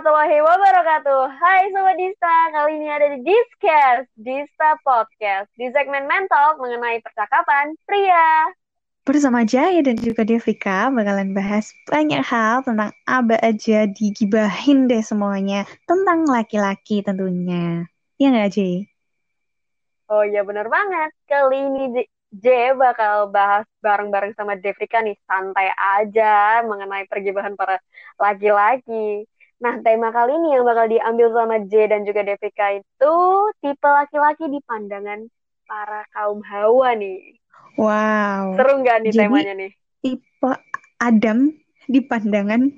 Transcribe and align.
warahmatullahi 0.00 0.40
wabarakatuh. 0.40 1.22
Hai 1.28 1.68
Sobat 1.76 2.00
Dista, 2.00 2.36
kali 2.56 2.72
ini 2.80 2.88
ada 2.88 3.12
di 3.12 3.20
Discast, 3.20 4.08
Dista 4.16 4.72
Podcast, 4.80 5.52
di 5.60 5.68
segmen 5.76 6.08
mental 6.08 6.56
mengenai 6.56 7.04
percakapan 7.04 7.76
pria. 7.84 8.48
Bersama 9.04 9.44
Jaya 9.44 9.84
dan 9.84 10.00
juga 10.00 10.24
Devika 10.24 10.88
bakalan 10.88 11.36
bahas 11.36 11.68
banyak 11.84 12.24
hal 12.24 12.64
tentang 12.64 12.96
aba 13.04 13.36
aja 13.44 13.84
digibahin 13.92 14.88
deh 14.88 15.04
semuanya. 15.04 15.68
Tentang 15.84 16.24
laki-laki 16.24 17.04
tentunya. 17.04 17.84
Iya 18.16 18.28
nggak 18.32 18.50
Jay? 18.56 18.88
Oh 20.08 20.24
iya 20.24 20.40
bener 20.48 20.72
banget. 20.72 21.12
Kali 21.28 21.60
ini 21.60 22.08
J 22.32 22.72
bakal 22.72 23.28
bahas 23.28 23.68
bareng-bareng 23.84 24.32
sama 24.32 24.56
Devika 24.56 25.04
nih, 25.04 25.20
santai 25.28 25.68
aja 25.76 26.64
mengenai 26.64 27.04
pergibahan 27.04 27.52
para 27.52 27.76
laki-laki. 28.16 29.28
Nah, 29.60 29.76
tema 29.84 30.08
kali 30.08 30.32
ini 30.40 30.56
yang 30.56 30.64
bakal 30.64 30.88
diambil 30.88 31.28
sama 31.36 31.60
J 31.68 31.92
dan 31.92 32.08
juga 32.08 32.24
Devika 32.24 32.80
itu 32.80 33.14
tipe 33.60 33.88
laki-laki 33.88 34.48
di 34.48 34.56
pandangan 34.64 35.28
para 35.68 36.08
kaum 36.16 36.40
hawa 36.40 36.96
nih. 36.96 37.36
Wow. 37.76 38.56
Seru 38.56 38.80
nggak 38.80 38.96
nih 39.04 39.12
Jadi, 39.12 39.20
temanya 39.28 39.54
nih? 39.60 39.70
Tipe 40.00 40.50
Adam 40.96 41.38
di 41.86 42.00
pandangan 42.00 42.72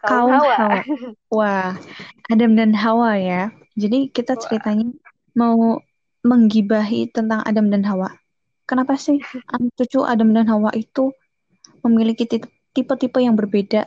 Kaum 0.00 0.32
kaum 0.32 0.32
hawa. 0.32 0.54
hawa. 0.56 0.80
Wah, 1.36 1.70
Adam 2.32 2.56
dan 2.56 2.72
Hawa 2.72 3.20
ya. 3.20 3.52
Jadi 3.76 4.08
kita 4.08 4.32
Wah. 4.32 4.40
ceritanya 4.40 4.88
mau 5.36 5.76
menggibahi 6.24 7.12
tentang 7.12 7.44
Adam 7.44 7.68
dan 7.68 7.84
Hawa. 7.84 8.16
Kenapa 8.64 8.96
sih 8.96 9.20
cucu 9.76 10.00
Adam 10.02 10.32
dan 10.32 10.48
Hawa 10.48 10.72
itu 10.72 11.12
memiliki 11.84 12.24
ti- 12.24 12.48
tipe-tipe 12.72 13.20
yang 13.20 13.36
berbeda 13.36 13.86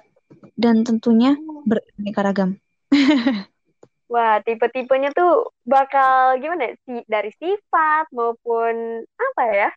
dan 0.55 0.85
tentunya 0.85 1.35
beraneka 1.65 2.21
ragam? 2.21 2.49
Wah, 4.13 4.41
tipe-tipenya 4.41 5.13
tuh 5.13 5.53
bakal 5.63 6.41
gimana? 6.41 6.73
ya? 6.73 6.75
Si 6.81 6.93
dari 7.05 7.29
sifat 7.37 8.09
maupun 8.09 9.05
apa 9.05 9.43
ya? 9.53 9.69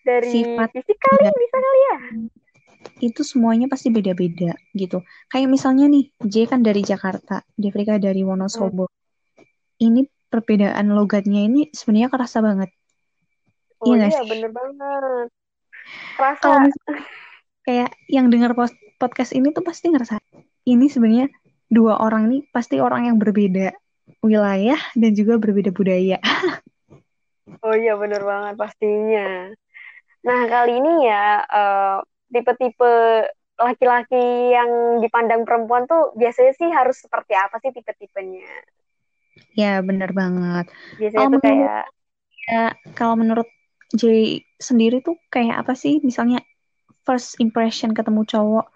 Dari 0.00 0.32
Sifat 0.32 0.72
fisik 0.72 0.96
kali 0.96 1.20
dan 1.28 1.36
bisa 1.36 1.56
kali 1.60 1.80
ya? 1.80 1.98
itu 3.00 3.20
semuanya 3.20 3.68
pasti 3.68 3.92
beda-beda 3.92 4.56
gitu. 4.72 5.04
Kayak 5.28 5.52
misalnya 5.52 5.84
nih, 5.92 6.08
J 6.24 6.48
kan 6.48 6.64
dari 6.64 6.80
Jakarta, 6.80 7.44
Devrika 7.52 8.00
dari 8.00 8.24
Hmm. 8.24 8.32
Wonosobo. 8.32 8.88
Ini 9.76 10.08
perbedaan 10.32 10.88
logatnya 10.92 11.44
ini 11.44 11.68
sebenarnya 11.72 12.08
kerasa 12.08 12.40
banget. 12.40 12.72
Oh 13.80 13.92
Iya 13.92 14.08
iya, 14.08 14.20
sih? 14.24 14.28
bener 14.32 14.50
banget. 14.52 15.28
Kerasa 16.16 16.40
Kalau 16.40 16.68
kayak 17.64 17.90
yang 18.08 18.32
dengar 18.32 18.56
podcast 19.00 19.32
ini 19.36 19.52
tuh 19.52 19.64
pasti 19.64 19.92
ngerasa 19.92 20.16
ini 20.66 20.86
sebenarnya 20.90 21.28
dua 21.70 22.02
orang 22.02 22.26
nih 22.28 22.42
pasti 22.50 22.82
orang 22.82 23.08
yang 23.08 23.16
berbeda 23.16 23.72
wilayah 24.20 24.80
dan 24.98 25.10
juga 25.14 25.38
berbeda 25.40 25.70
budaya. 25.70 26.18
Oh 27.60 27.76
iya 27.76 27.98
bener 27.98 28.22
banget 28.24 28.54
pastinya. 28.56 29.52
Nah 30.24 30.40
kali 30.48 30.80
ini 30.80 31.04
ya 31.04 31.44
eh, 31.44 31.96
tipe-tipe 32.30 32.94
laki-laki 33.60 34.54
yang 34.54 35.02
dipandang 35.04 35.44
perempuan 35.44 35.84
tuh 35.84 36.16
biasanya 36.16 36.56
sih 36.56 36.70
harus 36.72 36.96
seperti 37.04 37.36
apa 37.36 37.60
sih 37.60 37.74
tipe-tipenya? 37.74 38.48
Ya, 39.52 39.84
bener 39.84 40.14
banget. 40.16 40.72
Biasanya 40.96 41.18
Kalau 41.20 41.28
tuh 41.28 41.40
menurut 41.42 41.44
kayak 41.44 41.84
ya, 42.48 42.66
kalau 42.96 43.14
menurut 43.20 43.48
J 43.92 44.02
sendiri 44.56 45.04
tuh 45.04 45.18
kayak 45.28 45.66
apa 45.66 45.76
sih? 45.76 46.00
Misalnya 46.00 46.40
first 47.04 47.36
impression 47.42 47.92
ketemu 47.92 48.24
cowok 48.24 48.66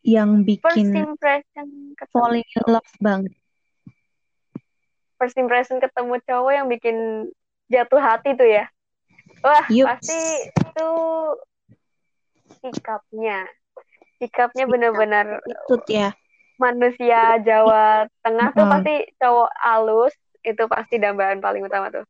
yang 0.00 0.42
first 0.42 0.76
bikin 0.76 0.96
impression 0.96 1.68
ketemu 1.96 2.14
falling 2.14 2.46
in 2.46 2.64
love 2.66 2.92
banget. 3.00 3.32
first 5.20 5.36
impression 5.36 5.76
ketemu 5.76 6.16
cowok 6.24 6.52
yang 6.56 6.66
bikin 6.72 6.96
jatuh 7.68 8.00
hati 8.00 8.32
tuh 8.34 8.48
ya. 8.48 8.64
Wah 9.44 9.64
Yups. 9.68 9.88
pasti 9.88 10.22
itu 10.48 10.90
sikapnya. 12.64 13.44
Sikapnya 14.16 14.64
Sikap 14.64 14.72
benar-benar 14.72 15.26
ya. 15.88 16.12
manusia 16.60 17.40
Jawa 17.40 18.08
Tengah 18.20 18.52
tuh 18.52 18.64
Heeh. 18.64 18.72
pasti 18.72 18.94
cowok 19.20 19.50
alus 19.60 20.14
itu 20.40 20.64
pasti 20.68 20.96
dambaan 20.96 21.44
paling 21.44 21.64
utama 21.68 21.92
tuh. 21.92 22.04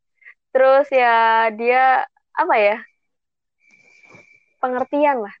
Terus 0.55 0.87
ya 0.91 1.47
dia 1.51 2.07
apa 2.31 2.55
ya 2.55 2.79
pengertian 4.63 5.19
lah 5.19 5.35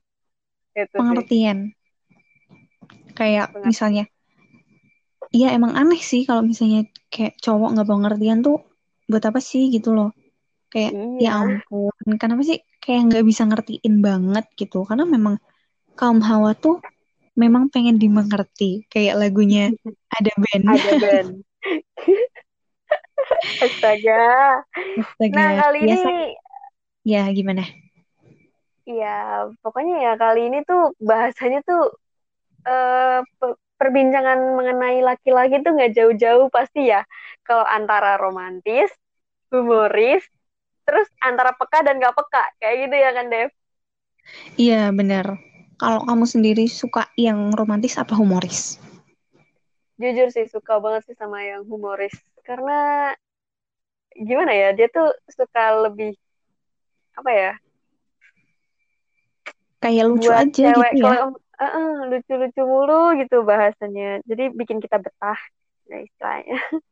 itu 0.75 0.91
sih 0.91 0.99
Pengertian. 0.99 1.57
Kayak 3.21 3.53
pengertian. 3.53 3.69
misalnya, 3.69 4.03
iya 5.37 5.47
emang 5.57 5.73
aneh 5.77 6.01
sih 6.01 6.25
kalau 6.25 6.41
misalnya 6.41 6.89
kayak 7.13 7.37
cowok 7.37 7.69
nggak 7.77 7.89
pengertian 7.89 8.39
tuh 8.41 8.57
buat 9.05 9.21
apa 9.29 9.37
sih 9.37 9.69
gitu 9.69 9.93
loh. 9.93 10.09
Kayak 10.73 10.91
ya 11.21 11.21
Iya, 11.21 11.31
ampun, 11.37 12.07
kenapa 12.17 12.41
sih 12.47 12.57
kayak 12.81 13.01
nggak 13.11 13.25
bisa 13.29 13.43
ngertiin 13.45 13.95
banget 14.01 14.45
gitu? 14.57 14.87
Karena 14.89 15.05
memang 15.05 15.37
kaum 15.99 16.17
hawa 16.23 16.57
tuh 16.57 16.81
memang 17.37 17.69
pengen 17.69 18.01
dimengerti. 18.01 18.89
Kayak 18.89 19.21
lagunya 19.21 19.69
ada 20.17 20.31
band. 20.41 20.63
ada 20.65 20.91
band. 20.97 21.29
Astaga. 23.61 24.23
Astaga, 24.97 25.37
Nah 25.37 25.49
kali 25.61 25.77
ini 25.85 25.93
biasa 25.93 26.09
ya 27.05 27.21
gimana? 27.29 27.63
ya 28.85 29.47
pokoknya 29.61 29.95
ya 30.01 30.13
kali 30.17 30.49
ini 30.49 30.59
tuh 30.65 30.93
bahasanya 30.99 31.61
tuh 31.63 31.93
eh, 32.67 33.19
pe- 33.39 33.59
perbincangan 33.79 34.39
mengenai 34.57 34.99
laki-laki 35.01 35.55
tuh 35.65 35.71
nggak 35.75 35.93
jauh-jauh 35.97 36.47
pasti 36.53 36.79
ya. 36.93 37.01
Kalau 37.47 37.65
antara 37.65 38.17
romantis, 38.21 38.89
humoris, 39.51 40.23
terus 40.85 41.07
antara 41.23 41.51
peka 41.59 41.79
dan 41.85 41.97
gak 42.03 42.15
peka 42.17 42.43
kayak 42.61 42.75
gitu 42.87 42.95
ya 42.97 43.11
kan 43.17 43.27
Dev? 43.33 43.49
Iya 44.65 44.81
bener. 44.97 45.25
Kalau 45.81 45.99
kamu 46.07 46.25
sendiri 46.33 46.65
suka 46.79 47.03
yang 47.25 47.39
romantis 47.59 47.93
apa 48.01 48.13
humoris? 48.19 48.59
Jujur 50.01 50.27
sih 50.35 50.45
suka 50.53 50.73
banget 50.83 51.01
sih 51.07 51.15
sama 51.21 51.37
yang 51.49 51.61
humoris 51.71 52.15
karena 52.47 52.77
gimana 54.27 54.51
ya 54.61 54.67
dia 54.77 54.87
tuh 54.95 55.07
suka 55.37 55.61
lebih 55.83 56.11
apa 57.17 57.31
ya 57.41 57.51
Kayak 59.81 60.05
lucu 60.09 60.29
buat 60.29 60.37
aja 60.41 60.65
cewek 60.65 60.73
gitu 60.77 60.95
ya. 61.05 61.15
kalau 61.15 61.27
eh, 61.63 61.91
lucu-lucu 62.09 62.61
mulu 62.71 62.93
gitu 63.19 63.35
bahasanya 63.49 64.03
jadi 64.29 64.43
bikin 64.59 64.77
kita 64.83 64.97
betah 65.05 65.39
ya 65.89 65.97
istilahnya 66.07 66.55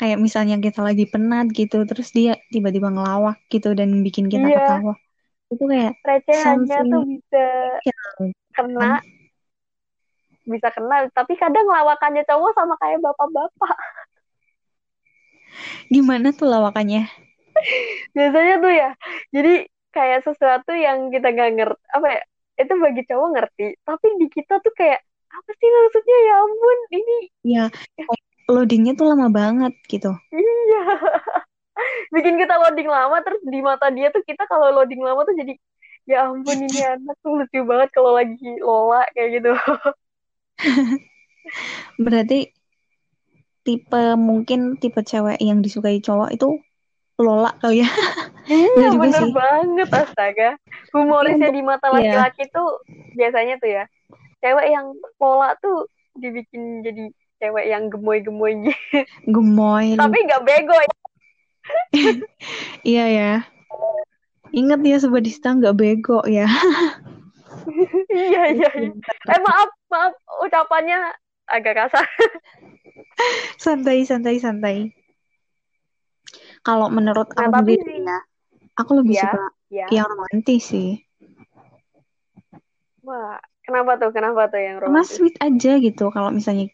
Kayak 0.00 0.18
misalnya 0.26 0.56
kita 0.66 0.80
lagi 0.88 1.04
penat 1.12 1.46
gitu, 1.60 1.76
terus 1.90 2.08
dia 2.16 2.32
tiba-tiba 2.54 2.88
ngelawak 2.94 3.36
gitu 3.52 3.68
dan 3.78 3.88
bikin 4.06 4.26
kita 4.32 4.48
iya 4.48 4.56
ketawa. 4.56 4.92
Itu 5.52 5.64
kayak 5.72 5.94
recehannya 6.06 6.78
tuh 6.92 7.02
bisa 7.10 7.44
special 7.82 8.32
kena 8.56 8.80
kan? 8.80 8.92
bisa 10.48 10.68
kena 10.74 10.96
tapi 11.12 11.32
kadang 11.36 11.66
lawakannya 11.68 12.22
cowok 12.28 12.50
sama 12.56 12.74
kayak 12.80 12.98
bapak-bapak 13.04 13.76
Gimana 15.92 16.28
tuh 16.36 16.46
lawakannya? 16.48 17.08
biasanya 18.16 18.54
tuh 18.64 18.72
ya 18.80 18.88
jadi 19.34 19.50
kayak 19.94 20.20
sesuatu 20.26 20.70
yang 20.76 20.98
kita 21.12 21.26
gak 21.34 21.50
ngerti 21.56 21.82
apa 21.96 22.08
ya 22.16 22.22
itu 22.62 22.74
bagi 22.84 23.02
cowok 23.08 23.28
ngerti 23.34 23.64
tapi 23.86 24.06
di 24.20 24.26
kita 24.36 24.54
tuh 24.64 24.72
kayak 24.80 25.00
apa 25.36 25.50
sih 25.60 25.68
maksudnya? 25.76 26.16
Ya 26.28 26.34
ampun 26.44 26.78
ini 26.96 27.14
Ya, 27.52 27.64
kayak 27.96 28.20
loadingnya 28.52 28.92
tuh 28.98 29.06
lama 29.10 29.26
banget 29.38 29.72
gitu. 29.92 30.08
iya. 30.32 30.78
Bikin 32.14 32.34
kita 32.42 32.54
loading 32.62 32.88
lama 32.90 33.16
terus 33.24 33.40
di 33.52 33.58
mata 33.68 33.86
dia 33.96 34.08
tuh 34.14 34.22
kita 34.28 34.42
kalau 34.50 34.68
loading 34.76 35.02
lama 35.06 35.20
tuh 35.28 35.34
jadi 35.40 35.52
ya 36.10 36.16
ampun 36.28 36.58
ini 36.66 36.80
anak 36.92 37.16
tuh 37.24 37.32
lucu 37.40 37.58
banget 37.70 37.88
kalau 37.96 38.12
lagi 38.18 38.46
lola 38.64 39.04
kayak 39.14 39.28
gitu. 39.40 39.50
Berarti 42.04 42.38
tipe 43.66 44.02
mungkin 44.28 44.60
tipe 44.82 45.00
cewek 45.10 45.38
yang 45.48 45.58
disukai 45.64 45.98
cowok 46.06 46.30
itu 46.36 46.48
Lola 47.18 47.50
kali 47.58 47.82
ya. 47.82 47.90
iya 48.48 48.88
bener 48.96 49.22
sih. 49.28 49.32
banget 49.34 49.88
astaga 49.92 50.50
humorisnya 50.94 51.52
untuk 51.52 51.56
di 51.58 51.62
mata 51.66 51.92
laki-laki 51.92 52.48
tuh 52.48 52.80
biasanya 53.12 53.60
tuh 53.60 53.68
ya 53.68 53.84
cewek 54.40 54.66
yang 54.72 54.86
lola 55.20 55.52
tuh 55.60 55.84
dibikin 56.16 56.80
jadi 56.80 57.12
cewek 57.38 57.66
yang 57.68 57.92
gemoy-gemoy 57.92 58.70
gitu 58.70 59.04
gemoy 59.34 59.98
tapi 60.00 60.16
nggak 60.24 60.42
bego 60.46 60.72
ya 60.78 60.94
Iya 62.88 63.04
ya. 63.12 63.32
Ingat 64.56 64.80
ya 64.80 64.96
Sobat 64.96 65.20
Dista 65.28 65.52
nggak 65.52 65.76
bego 65.76 66.24
ya. 66.24 66.48
iya 68.08 68.42
iya 68.48 68.48
iya 68.56 68.70
Pintar. 68.72 69.16
eh 69.28 69.40
maaf 69.44 69.68
maaf 69.92 70.12
ucapannya 70.40 71.12
agak 71.44 71.76
kasar 71.76 72.06
Santai, 73.60 74.06
santai, 74.08 74.40
santai. 74.40 74.96
Kalau 76.66 76.88
menurut 76.92 77.28
nah 77.32 77.48
aku 77.48 77.64
sendiri 77.64 77.82
sih 77.84 78.04
ya, 78.04 78.18
aku 78.78 78.90
lebih 78.98 79.14
ya 79.14 79.22
suka 79.24 79.44
ya 79.68 79.86
yang 79.92 80.06
romantis 80.06 80.62
sih. 80.68 80.90
wah 83.04 83.38
Kenapa 83.68 84.00
tuh? 84.00 84.10
Kenapa 84.16 84.48
tuh 84.48 84.64
yang 84.64 84.80
romantis? 84.80 85.20
sweet 85.20 85.36
aja 85.44 85.76
gitu. 85.76 86.08
Kalau 86.08 86.32
misalnya 86.32 86.72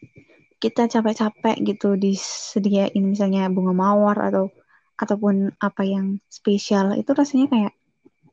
kita 0.63 0.87
capek-capek 0.87 1.59
gitu 1.67 1.99
disediain 1.99 3.03
misalnya 3.03 3.51
bunga 3.51 3.75
mawar 3.75 4.15
atau 4.31 4.47
ataupun 4.95 5.51
apa 5.59 5.83
yang 5.83 6.23
spesial 6.31 6.95
itu 6.95 7.11
rasanya 7.11 7.51
kayak 7.51 7.73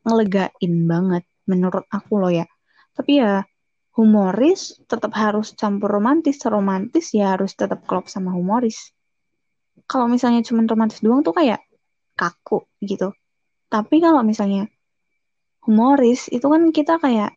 ngelegain 0.06 0.74
banget 0.86 1.26
menurut 1.50 1.82
aku 1.90 2.22
loh 2.22 2.30
ya. 2.30 2.46
Tapi 2.94 3.18
ya 3.18 3.42
humoris 3.98 4.78
tetap 4.86 5.10
harus 5.18 5.58
campur 5.58 5.90
romantis. 5.90 6.38
Romantis 6.46 7.10
ya 7.10 7.34
harus 7.34 7.58
tetap 7.58 7.82
klop 7.82 8.06
sama 8.06 8.30
humoris. 8.30 8.94
Kalau 9.92 10.08
misalnya 10.08 10.40
cuma 10.40 10.64
romantis 10.64 11.04
doang 11.04 11.20
tuh 11.20 11.36
kayak 11.36 11.60
kaku 12.16 12.64
gitu. 12.80 13.12
Tapi 13.68 14.00
kalau 14.00 14.24
misalnya 14.24 14.64
humoris 15.68 16.32
itu 16.32 16.48
kan 16.48 16.72
kita 16.72 16.96
kayak 16.96 17.36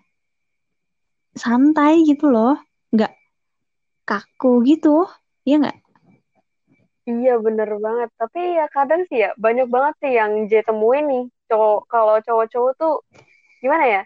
santai 1.36 2.08
gitu 2.08 2.32
loh. 2.32 2.56
Nggak 2.96 3.12
kaku 4.08 4.64
gitu. 4.64 5.04
Iya 5.44 5.68
nggak? 5.68 5.78
Iya 7.12 7.44
bener 7.44 7.76
banget. 7.76 8.10
Tapi 8.16 8.56
ya 8.56 8.72
kadang 8.72 9.04
sih 9.12 9.28
ya 9.28 9.36
banyak 9.36 9.68
banget 9.68 9.94
sih 10.00 10.12
yang 10.16 10.48
J 10.48 10.64
temuin 10.64 11.06
nih. 11.12 11.26
Cowok 11.52 11.92
kalau 11.92 12.16
cowok-cowok 12.24 12.72
tuh 12.80 13.04
gimana 13.60 13.84
ya? 13.84 14.02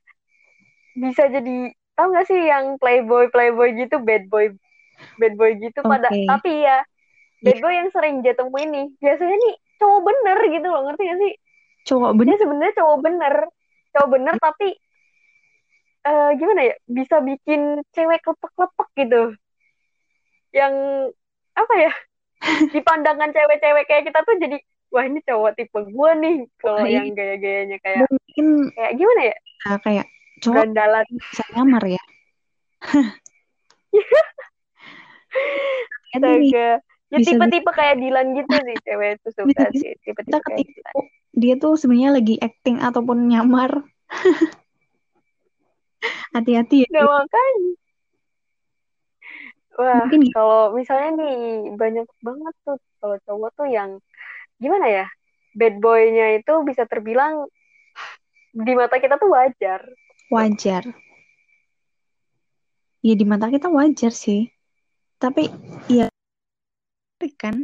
Bisa 0.98 1.30
jadi 1.30 1.70
tau 1.94 2.10
gak 2.10 2.26
sih 2.26 2.50
yang 2.50 2.82
playboy 2.82 3.30
playboy 3.30 3.78
gitu, 3.78 4.02
bad 4.02 4.26
boy 4.26 4.52
bad 5.22 5.38
boy 5.38 5.54
gitu 5.62 5.86
pada. 5.86 6.10
Oke. 6.10 6.26
Tapi 6.26 6.66
ya 6.66 6.82
bad 7.44 7.58
boy 7.64 7.74
yang 7.74 7.90
sering 7.92 8.16
J 8.26 8.36
temuin 8.36 8.70
nih 8.72 8.88
biasanya 9.00 9.36
nih 9.36 9.56
cowok 9.80 10.00
bener 10.04 10.38
gitu 10.52 10.68
loh 10.68 10.82
ngerti 10.88 11.04
gak 11.08 11.20
sih? 11.20 11.34
Cowok 11.88 12.12
Dia 12.12 12.20
bener. 12.20 12.38
sebenarnya 12.38 12.74
cowok 12.76 12.98
bener, 13.00 13.34
cowok 13.96 14.10
bener 14.12 14.36
tapi 14.38 14.68
eh, 16.04 16.30
gimana 16.36 16.62
ya? 16.68 16.76
Bisa 16.88 17.16
bikin 17.24 17.62
cewek 17.96 18.20
klepek-klepek 18.24 18.90
gitu. 19.00 19.24
Yang 20.52 20.74
apa 21.56 21.74
ya? 21.80 21.92
di 22.74 22.80
pandangan 22.84 23.32
cewek-cewek 23.36 23.84
kayak 23.88 24.04
kita 24.08 24.20
tuh 24.24 24.36
jadi 24.40 24.58
wah 24.90 25.04
ini 25.04 25.20
cowok 25.22 25.60
tipe 25.60 25.80
gue 25.86 26.12
nih 26.24 26.36
kalau 26.56 26.88
yang 26.88 27.12
gaya-gayanya 27.12 27.78
kayak 27.84 28.08
mungkin 28.08 28.72
kayak 28.74 28.96
gimana 28.96 29.22
ya 29.28 29.38
ya, 29.66 29.76
kayak 29.84 30.06
cowok 30.40 30.56
gandalan 30.56 31.06
bisa 31.20 31.44
nyamar 31.56 31.84
ya. 31.84 32.04
Astaga 36.16 36.82
ya 37.10 37.18
tipe-tipe 37.26 37.72
kayak 37.74 37.96
Dilan 37.98 38.38
gitu 38.38 38.54
sih 38.54 38.78
cewek 38.86 39.10
itu 39.18 39.28
suka 39.34 39.48
bisa 39.50 39.68
sih 39.74 39.94
tipe-tipe 40.06 40.40
kayak 40.46 40.66
Dilan 40.66 41.06
dia 41.40 41.54
tuh 41.56 41.80
sebenarnya 41.80 42.12
lagi 42.20 42.36
acting 42.42 42.84
ataupun 42.84 43.32
nyamar. 43.32 43.86
Hati-hati 46.36 46.86
ya. 46.86 46.90
nah 46.94 47.06
makanya 47.08 47.72
wah 49.80 50.04
Mungkin 50.04 50.22
gitu. 50.28 50.36
kalau 50.36 50.76
misalnya 50.76 51.10
nih 51.16 51.36
banyak 51.80 52.08
banget 52.20 52.54
tuh 52.68 52.78
kalau 53.00 53.18
cowok 53.24 53.50
tuh 53.56 53.68
yang 53.72 53.90
gimana 54.60 54.86
ya 54.88 55.06
bad 55.56 55.80
boy-nya 55.80 56.40
itu 56.40 56.54
bisa 56.68 56.84
terbilang 56.84 57.48
di 58.52 58.74
mata 58.76 59.00
kita 59.00 59.16
tuh 59.16 59.32
wajar 59.32 59.82
wajar. 60.30 60.84
Ya 63.00 63.14
di 63.16 63.26
mata 63.26 63.50
kita 63.50 63.72
wajar 63.72 64.12
sih. 64.14 64.52
Tapi 65.20 65.50
ya 65.90 66.09
kan 67.36 67.56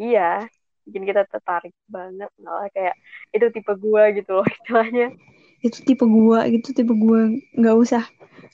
iya 0.00 0.48
bikin 0.88 1.04
kita 1.04 1.28
tertarik 1.28 1.76
banget 1.86 2.32
malah 2.40 2.72
kayak 2.72 2.96
itu 3.36 3.46
tipe 3.52 3.72
gua 3.76 4.08
gitu 4.16 4.40
loh 4.40 4.46
istilahnya 4.56 5.12
itu 5.60 5.78
tipe 5.84 6.04
gua 6.08 6.48
gitu 6.48 6.72
tipe 6.72 6.94
gua 6.96 7.28
nggak 7.52 7.76
usah 7.76 8.04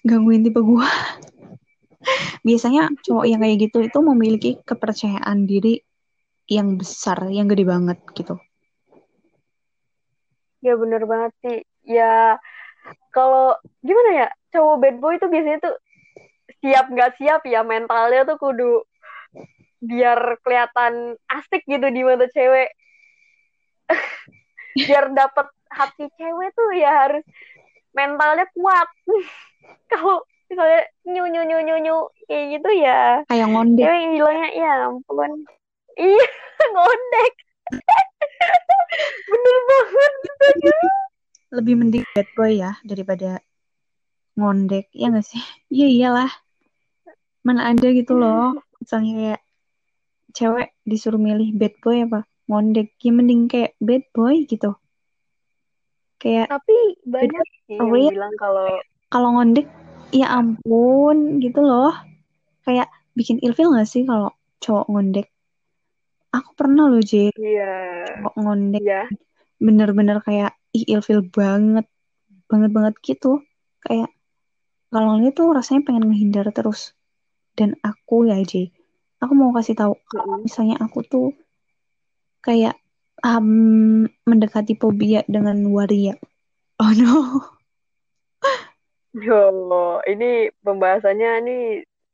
gangguin 0.06 0.46
tipe 0.46 0.62
gua. 0.62 0.86
Biasanya 2.46 2.94
cowok 3.02 3.26
yang 3.26 3.42
kayak 3.42 3.58
gitu 3.66 3.78
itu 3.82 3.98
memiliki 3.98 4.50
kepercayaan 4.62 5.46
diri 5.50 5.82
yang 6.46 6.78
besar, 6.78 7.26
yang 7.26 7.50
gede 7.50 7.66
banget 7.66 7.98
gitu. 8.14 8.38
Ya 10.62 10.78
bener 10.78 11.02
banget 11.06 11.32
sih. 11.42 11.58
Ya 11.86 12.38
kalau 13.10 13.58
gimana 13.82 14.10
ya 14.14 14.28
cowok 14.54 14.76
bad 14.78 14.96
boy 15.02 15.14
itu 15.18 15.26
biasanya 15.26 15.58
tuh 15.62 15.74
siap 16.62 16.86
nggak 16.86 17.18
siap 17.18 17.42
ya 17.46 17.66
mentalnya 17.66 18.22
tuh 18.22 18.38
kudu 18.38 18.86
biar 19.86 20.42
kelihatan 20.42 21.14
asik 21.30 21.62
gitu 21.64 21.86
di 21.88 22.02
mata 22.02 22.26
cewek. 22.28 22.70
biar 24.76 25.14
dapet 25.14 25.46
hati 25.70 26.10
cewek 26.18 26.50
tuh 26.52 26.70
ya 26.74 26.90
harus 27.06 27.24
mentalnya 27.94 28.44
kuat. 28.52 28.88
Kalau 29.90 30.26
misalnya 30.46 30.82
nyu 31.06 31.24
nyu 31.26 31.42
nyu 31.42 31.58
nyu 31.62 31.76
nyu 31.82 31.96
kayak 32.30 32.44
gitu 32.58 32.70
ya 32.78 33.22
Kayak 33.26 33.50
ngondek. 33.50 33.82
cewek 33.82 34.04
bilangnya 34.14 34.48
ya 34.54 34.72
ampun 34.86 35.32
iya 35.98 36.28
ngondek 36.70 37.32
bener 39.26 39.56
banget 39.66 40.12
astaga. 40.22 40.78
Lebih 41.58 41.74
mending 41.78 42.04
bad 42.14 42.28
boy 42.38 42.52
ya 42.54 42.78
daripada 42.86 43.42
ngondek. 44.38 44.86
Ya 44.94 45.10
nggak 45.10 45.26
sih? 45.26 45.42
Iya 45.66 45.86
iyalah. 45.90 46.30
Mana 47.42 47.74
ada 47.74 47.88
gitu 47.90 48.14
loh. 48.14 48.54
Misalnya 48.78 49.12
kayak 49.18 49.40
cewek 50.36 50.76
disuruh 50.84 51.16
milih 51.16 51.56
bad 51.56 51.72
boy 51.80 52.04
apa? 52.04 52.28
Ngondek. 52.52 52.92
Ya 53.00 53.10
mending 53.16 53.48
kayak 53.48 53.72
bad 53.80 54.04
boy 54.12 54.44
gitu. 54.44 54.76
Kayak 56.20 56.52
tapi 56.52 56.76
banyak 57.08 57.44
sih 57.68 57.76
yang 57.76 57.92
bilang 57.92 58.34
kalau 58.36 58.68
kalau 59.08 59.28
ngondek 59.40 59.66
ya 60.12 60.28
ampun 60.36 61.40
gitu 61.40 61.64
loh. 61.64 61.96
Kayak 62.68 62.92
bikin 63.16 63.40
ilfil 63.40 63.72
gak 63.72 63.88
sih 63.88 64.04
kalau 64.04 64.36
cowok 64.60 64.86
ngondek? 64.92 65.26
Aku 66.36 66.52
pernah 66.52 66.84
loh 66.90 67.00
J, 67.00 67.32
iya. 67.40 68.04
Cowok 68.04 68.34
ngondek. 68.36 68.82
Iya. 68.84 69.02
Bener-bener 69.56 70.20
kayak 70.20 70.52
ih 70.76 70.84
ilfil 70.84 71.24
banget. 71.24 71.88
Banget 72.50 72.70
banget 72.76 72.94
gitu. 73.00 73.40
Kayak 73.80 74.12
kalau 74.92 75.16
ini 75.16 75.32
tuh 75.32 75.56
rasanya 75.56 75.86
pengen 75.88 76.12
ngehindar 76.12 76.44
terus. 76.52 76.92
Dan 77.56 77.72
aku 77.80 78.28
ya 78.28 78.36
J 78.44 78.75
aku 79.22 79.32
mau 79.32 79.50
kasih 79.56 79.76
tahu 79.76 79.94
kalau 80.10 80.40
misalnya 80.40 80.76
aku 80.80 81.00
tuh 81.06 81.28
kayak 82.44 82.76
um, 83.24 84.06
mendekati 84.28 84.76
fobia 84.76 85.24
dengan 85.26 85.60
waria 85.72 86.14
oh 86.82 86.92
no 86.96 87.16
Yo, 89.16 89.48
ini 90.04 90.52
pembahasannya 90.60 91.30
nih 91.40 91.64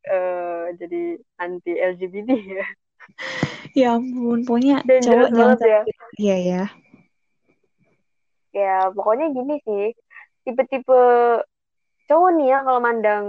eh, 0.07 0.65
jadi 0.79 1.19
anti 1.35 1.75
LGBT 1.75 2.31
ya. 2.31 2.67
ya 3.75 3.89
ampun 3.99 4.47
pokoknya 4.47 4.87
Dangerous 4.87 5.11
cowok 5.11 5.29
jangan 5.35 5.59
banget 5.59 5.59
ya. 5.67 5.81
iya 6.23 6.37
ya 6.39 6.63
Ya, 8.53 8.93
pokoknya 8.93 9.33
gini 9.33 9.57
sih. 9.65 9.85
Tipe-tipe 10.45 11.03
cowok 12.07 12.31
nih 12.37 12.47
ya 12.53 12.59
kalau 12.61 12.81
mandang 12.85 13.25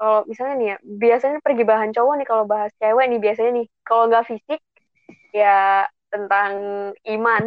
kalau 0.00 0.24
misalnya 0.24 0.54
nih 0.56 0.68
ya, 0.72 0.76
biasanya 0.80 1.38
pergibahan 1.44 1.92
cowok 1.92 2.14
nih 2.16 2.28
kalau 2.28 2.44
bahas 2.48 2.72
cewek 2.80 3.04
nih 3.04 3.20
biasanya 3.20 3.50
nih 3.60 3.66
kalau 3.84 4.08
nggak 4.08 4.24
fisik 4.24 4.60
ya 5.36 5.84
tentang 6.08 6.52
iman, 7.04 7.44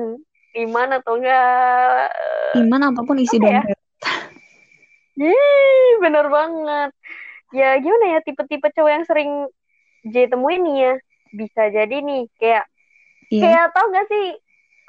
iman 0.54 0.90
atau 1.02 1.18
enggak 1.18 2.14
iman 2.62 2.82
apa 2.94 3.02
pun 3.02 3.18
isi 3.18 3.42
Apa 3.42 3.46
ya? 3.50 3.62
dompet 3.66 3.78
Yeay, 5.18 5.98
bener 6.02 6.26
banget. 6.30 6.90
Ya 7.54 7.78
gimana 7.82 8.18
ya 8.18 8.20
tipe-tipe 8.26 8.70
cowok 8.74 8.92
yang 8.94 9.06
sering 9.06 9.32
J 10.06 10.30
temuin 10.30 10.62
nih 10.62 10.78
ya. 10.78 10.94
Bisa 11.34 11.62
jadi 11.74 11.98
nih 12.06 12.30
kayak 12.38 12.66
iya 13.34 13.50
kayak 13.50 13.74
tau 13.74 13.86
gak 13.90 14.06
sih 14.10 14.26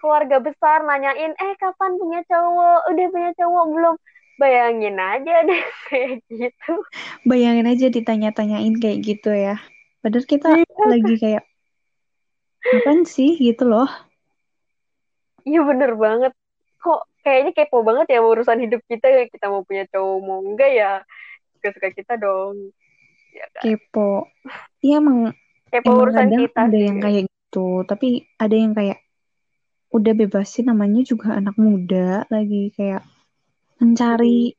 keluarga 0.00 0.36
besar 0.40 0.84
nanyain 0.84 1.32
eh 1.32 1.52
kapan 1.56 1.96
punya 1.96 2.20
cowok 2.28 2.78
udah 2.92 3.06
punya 3.08 3.30
cowok 3.40 3.64
belum 3.72 3.94
bayangin 4.34 4.96
aja 4.98 5.34
deh 5.42 5.62
kayak 5.88 6.22
gitu. 6.28 6.72
Bayangin 7.22 7.66
aja 7.66 7.86
ditanya-tanyain 7.88 8.74
kayak 8.78 8.98
gitu 9.00 9.30
ya. 9.30 9.58
Padahal 10.00 10.26
kita 10.26 10.48
Iya. 10.60 10.84
lagi 10.84 11.14
kayak 11.16 11.44
apaan 12.64 13.04
sih? 13.04 13.36
gitu 13.36 13.64
loh. 13.64 13.88
Iya 15.44 15.60
bener 15.64 15.92
banget. 15.94 16.32
Kok 16.80 17.00
kayaknya 17.20 17.52
kepo 17.52 17.80
banget 17.84 18.06
ya 18.12 18.20
urusan 18.20 18.60
hidup 18.60 18.80
kita 18.84 19.28
kita 19.28 19.46
mau 19.48 19.64
punya 19.64 19.84
cowok 19.88 20.18
mau 20.20 20.40
enggak 20.40 20.70
ya. 20.72 20.92
Suka-suka 21.56 21.88
kita 21.92 22.16
dong. 22.16 22.72
Ya 23.32 23.46
kan? 23.52 23.62
Kepo. 23.64 24.28
Iya 24.80 25.00
emang 25.00 25.18
kepo 25.68 25.88
emang 25.88 26.00
urusan 26.08 26.28
kita 26.36 26.58
ada 26.68 26.76
sih. 26.76 26.84
yang 26.84 26.98
kayak 27.00 27.22
gitu. 27.28 27.68
Tapi 27.84 28.08
ada 28.36 28.56
yang 28.56 28.72
kayak 28.72 28.98
udah 29.94 30.12
bebasin 30.16 30.66
namanya 30.68 31.00
juga 31.04 31.36
anak 31.38 31.56
muda. 31.56 32.24
Lagi 32.28 32.72
kayak 32.72 33.04
mencari 33.80 34.54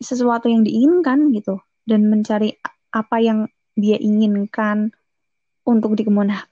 sesuatu 0.00 0.46
yang 0.48 0.62
diinginkan 0.62 1.32
gitu. 1.32 1.60
Dan 1.86 2.10
mencari 2.10 2.54
apa 2.90 3.16
yang 3.22 3.46
dia 3.76 4.00
inginkan 4.00 4.90
untuk 5.66 5.98
di 5.98 6.06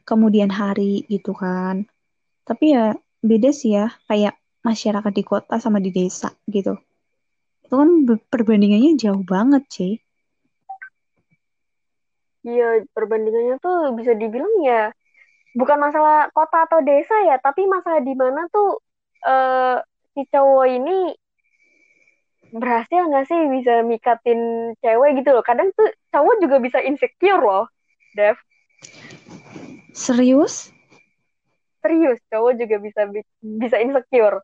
kemudian 0.05 0.51
hari 0.51 1.07
gitu 1.07 1.33
kan. 1.33 1.87
Tapi 2.45 2.75
ya 2.75 2.95
beda 3.25 3.51
sih 3.55 3.79
ya 3.79 3.89
kayak 4.11 4.37
masyarakat 4.65 5.13
di 5.13 5.25
kota 5.25 5.57
sama 5.61 5.81
di 5.81 5.89
desa 5.95 6.33
gitu. 6.51 6.77
Itu 7.65 7.75
kan 7.81 8.05
perbandingannya 8.29 9.01
jauh 9.01 9.25
banget, 9.25 9.65
sih. 9.73 9.95
Iya, 12.45 12.85
perbandingannya 12.93 13.57
tuh 13.57 13.97
bisa 13.97 14.13
dibilang 14.13 14.53
ya 14.61 14.93
bukan 15.55 15.79
masalah 15.81 16.29
kota 16.35 16.67
atau 16.69 16.83
desa 16.85 17.15
ya, 17.25 17.39
tapi 17.41 17.65
masalah 17.65 18.03
di 18.03 18.13
mana 18.13 18.45
tuh 18.51 18.83
uh, 19.25 19.79
si 20.13 20.27
cowok 20.29 20.67
ini 20.67 21.15
berhasil 22.53 23.01
nggak 23.09 23.27
sih 23.31 23.41
bisa 23.49 23.81
mikatin 23.87 24.73
cewek 24.83 25.23
gitu 25.23 25.31
loh. 25.33 25.45
Kadang 25.45 25.73
tuh 25.73 25.89
cowok 26.13 26.37
juga 26.43 26.57
bisa 26.61 26.79
insecure 26.83 27.41
loh, 27.41 27.67
Dev. 28.13 28.37
Serius? 29.95 30.75
Serius, 31.85 32.19
cowok 32.33 32.53
juga 32.59 32.77
bisa 32.81 33.07
bisa 33.41 33.77
insecure. 33.79 34.43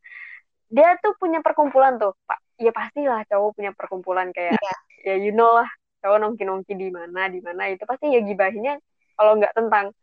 Dia 0.70 0.94
tuh 1.02 1.18
punya 1.18 1.42
perkumpulan 1.42 1.98
tuh, 1.98 2.14
Pak. 2.24 2.38
Ya 2.60 2.70
pastilah 2.70 3.26
cowok 3.26 3.58
punya 3.58 3.72
perkumpulan 3.74 4.30
kayak 4.30 4.60
yeah. 4.60 4.78
ya 5.02 5.14
you 5.16 5.32
know 5.32 5.50
lah, 5.50 5.66
cowok 6.04 6.20
nongki-nongki 6.20 6.76
di 6.76 6.92
mana 6.92 7.26
di 7.26 7.40
mana 7.40 7.72
itu 7.72 7.82
pasti 7.88 8.12
ya 8.12 8.20
gibahinnya 8.20 8.78
kalau 9.16 9.40
nggak 9.40 9.56
tentang 9.56 9.96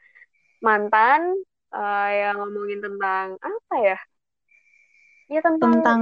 mantan 0.60 1.38
uh, 1.72 2.10
yang 2.10 2.42
ngomongin 2.42 2.82
tentang 2.82 3.38
apa 3.40 3.76
ya? 3.80 3.98
Ya 5.28 5.44
tentang, 5.44 5.84
tentang 5.84 6.02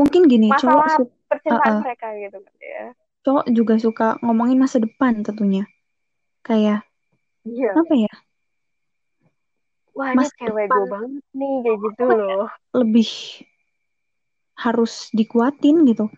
mungkin 0.00 0.24
gini, 0.32 0.48
masalah 0.48 0.96
cowok 0.96 1.12
percintaan 1.28 1.68
uh, 1.68 1.76
uh. 1.76 1.82
mereka 1.84 2.06
gitu 2.16 2.38
kan 2.40 2.54
ya. 2.60 2.84
Cowok 3.22 3.44
juga 3.52 3.74
suka 3.78 4.08
ngomongin 4.24 4.58
masa 4.58 4.80
depan 4.80 5.20
tentunya. 5.20 5.68
Kayak 6.42 6.82
iya. 7.44 7.70
apa 7.76 7.94
ya? 7.94 8.12
Wah, 9.92 10.16
ini 10.16 10.24
cewek 10.24 10.66
gue 10.72 10.84
banget 10.88 11.24
nih 11.36 11.52
kayak 11.60 11.78
gitu 11.84 12.04
loh. 12.08 12.48
Lebih 12.72 13.10
harus 14.56 15.12
dikuatin 15.12 15.84
gitu. 15.84 16.08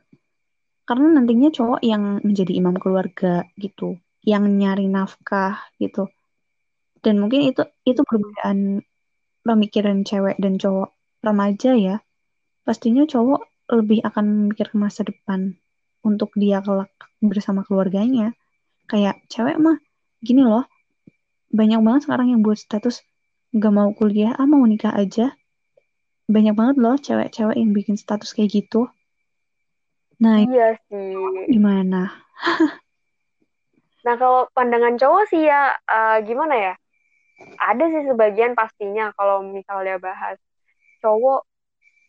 Karena 0.84 1.16
nantinya 1.16 1.50
cowok 1.50 1.80
yang 1.82 2.22
menjadi 2.22 2.52
imam 2.54 2.76
keluarga 2.78 3.48
gitu, 3.56 3.98
yang 4.22 4.46
nyari 4.46 4.86
nafkah 4.86 5.58
gitu. 5.80 6.06
Dan 7.02 7.18
mungkin 7.18 7.50
itu 7.50 7.66
itu 7.82 8.00
perbedaan 8.04 8.84
pemikiran 9.42 10.06
cewek 10.06 10.38
dan 10.38 10.60
cowok 10.60 10.94
remaja 11.24 11.72
ya. 11.74 11.96
Pastinya 12.64 13.04
cowok 13.04 13.70
lebih 13.72 14.00
akan 14.04 14.52
mikir 14.52 14.72
ke 14.72 14.76
masa 14.76 15.04
depan 15.04 15.56
untuk 16.04 16.32
dia 16.36 16.60
kelak 16.64 16.92
bersama 17.20 17.64
keluarganya. 17.64 18.32
Kayak 18.88 19.20
cewek 19.32 19.56
mah 19.56 19.80
gini 20.20 20.44
loh, 20.44 20.64
banyak 21.52 21.80
banget 21.80 22.08
sekarang 22.08 22.32
yang 22.32 22.40
buat 22.40 22.60
status 22.60 23.04
gak 23.54 23.72
mau 23.72 23.92
kuliah, 23.92 24.34
ah 24.36 24.48
mau 24.48 24.64
nikah 24.64 24.92
aja 24.92 25.36
banyak 26.24 26.54
banget 26.56 26.76
loh 26.80 26.96
cewek-cewek 26.96 27.56
yang 27.56 27.76
bikin 27.76 27.96
status 28.00 28.32
kayak 28.32 28.64
gitu. 28.64 28.88
Nah, 30.24 30.40
iya 30.40 30.78
sih. 30.88 31.12
Gimana? 31.52 32.08
nah, 34.04 34.14
kalau 34.16 34.48
pandangan 34.56 34.96
cowok 34.96 35.24
sih 35.28 35.44
ya 35.44 35.76
uh, 35.84 36.18
gimana 36.24 36.54
ya? 36.56 36.74
Ada 37.60 37.84
sih 37.92 38.02
sebagian 38.08 38.56
pastinya 38.56 39.12
kalau 39.18 39.44
misalnya 39.44 40.00
bahas 40.00 40.40
cowok 41.04 41.44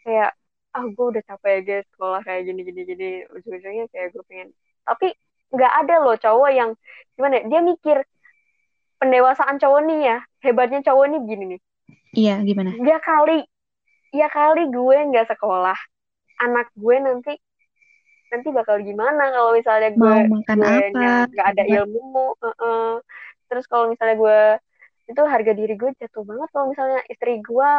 kayak 0.07 0.31
ah 0.75 0.84
oh, 0.84 0.91
gue 0.91 1.05
udah 1.15 1.24
capek 1.24 1.51
ya 1.55 1.62
guys 1.63 1.86
sekolah 1.96 2.20
kayak 2.27 2.51
gini 2.51 2.62
gini 2.67 2.82
gini 2.84 3.10
ujung-ujungnya 3.32 3.88
kayak 3.96 4.12
gue 4.12 4.24
pengen 4.27 4.51
tapi 4.84 5.15
nggak 5.55 5.74
ada 5.88 5.96
loh 6.03 6.17
cowok 6.20 6.51
yang 6.51 6.72
gimana 7.15 7.39
ya? 7.39 7.44
dia 7.48 7.60
mikir 7.63 7.98
pendewasaan 9.00 9.55
cowok 9.55 9.82
nih 9.88 10.00
ya 10.03 10.17
hebatnya 10.44 10.84
cowok 10.84 11.05
nih 11.15 11.22
gini 11.24 11.44
nih 11.55 11.60
iya 12.12 12.36
gimana 12.44 12.75
dia 12.75 12.98
kali 13.00 13.48
ya 14.12 14.27
kali 14.27 14.67
gue 14.67 14.98
nggak 15.15 15.32
sekolah 15.32 15.79
anak 16.44 16.67
gue 16.75 16.96
nanti 17.00 17.34
nanti 18.36 18.48
bakal 18.51 18.84
gimana 18.84 19.32
kalau 19.32 19.55
misalnya 19.55 19.89
gue 19.96 20.03
mau 20.03 20.44
makan 20.44 20.58
gue 20.60 20.75
apa 20.91 21.27
nggak 21.32 21.48
ada 21.55 21.63
ilmu 21.63 22.36
uh 22.36 22.48
-uh. 22.51 22.89
terus 23.48 23.63
kalau 23.72 23.88
misalnya 23.88 24.20
gue 24.20 24.39
itu 25.08 25.22
harga 25.24 25.51
diri 25.55 25.79
gue 25.79 25.96
jatuh 26.01 26.27
banget 26.27 26.50
kalau 26.51 26.67
misalnya 26.74 27.00
istri 27.08 27.39
gue 27.39 27.70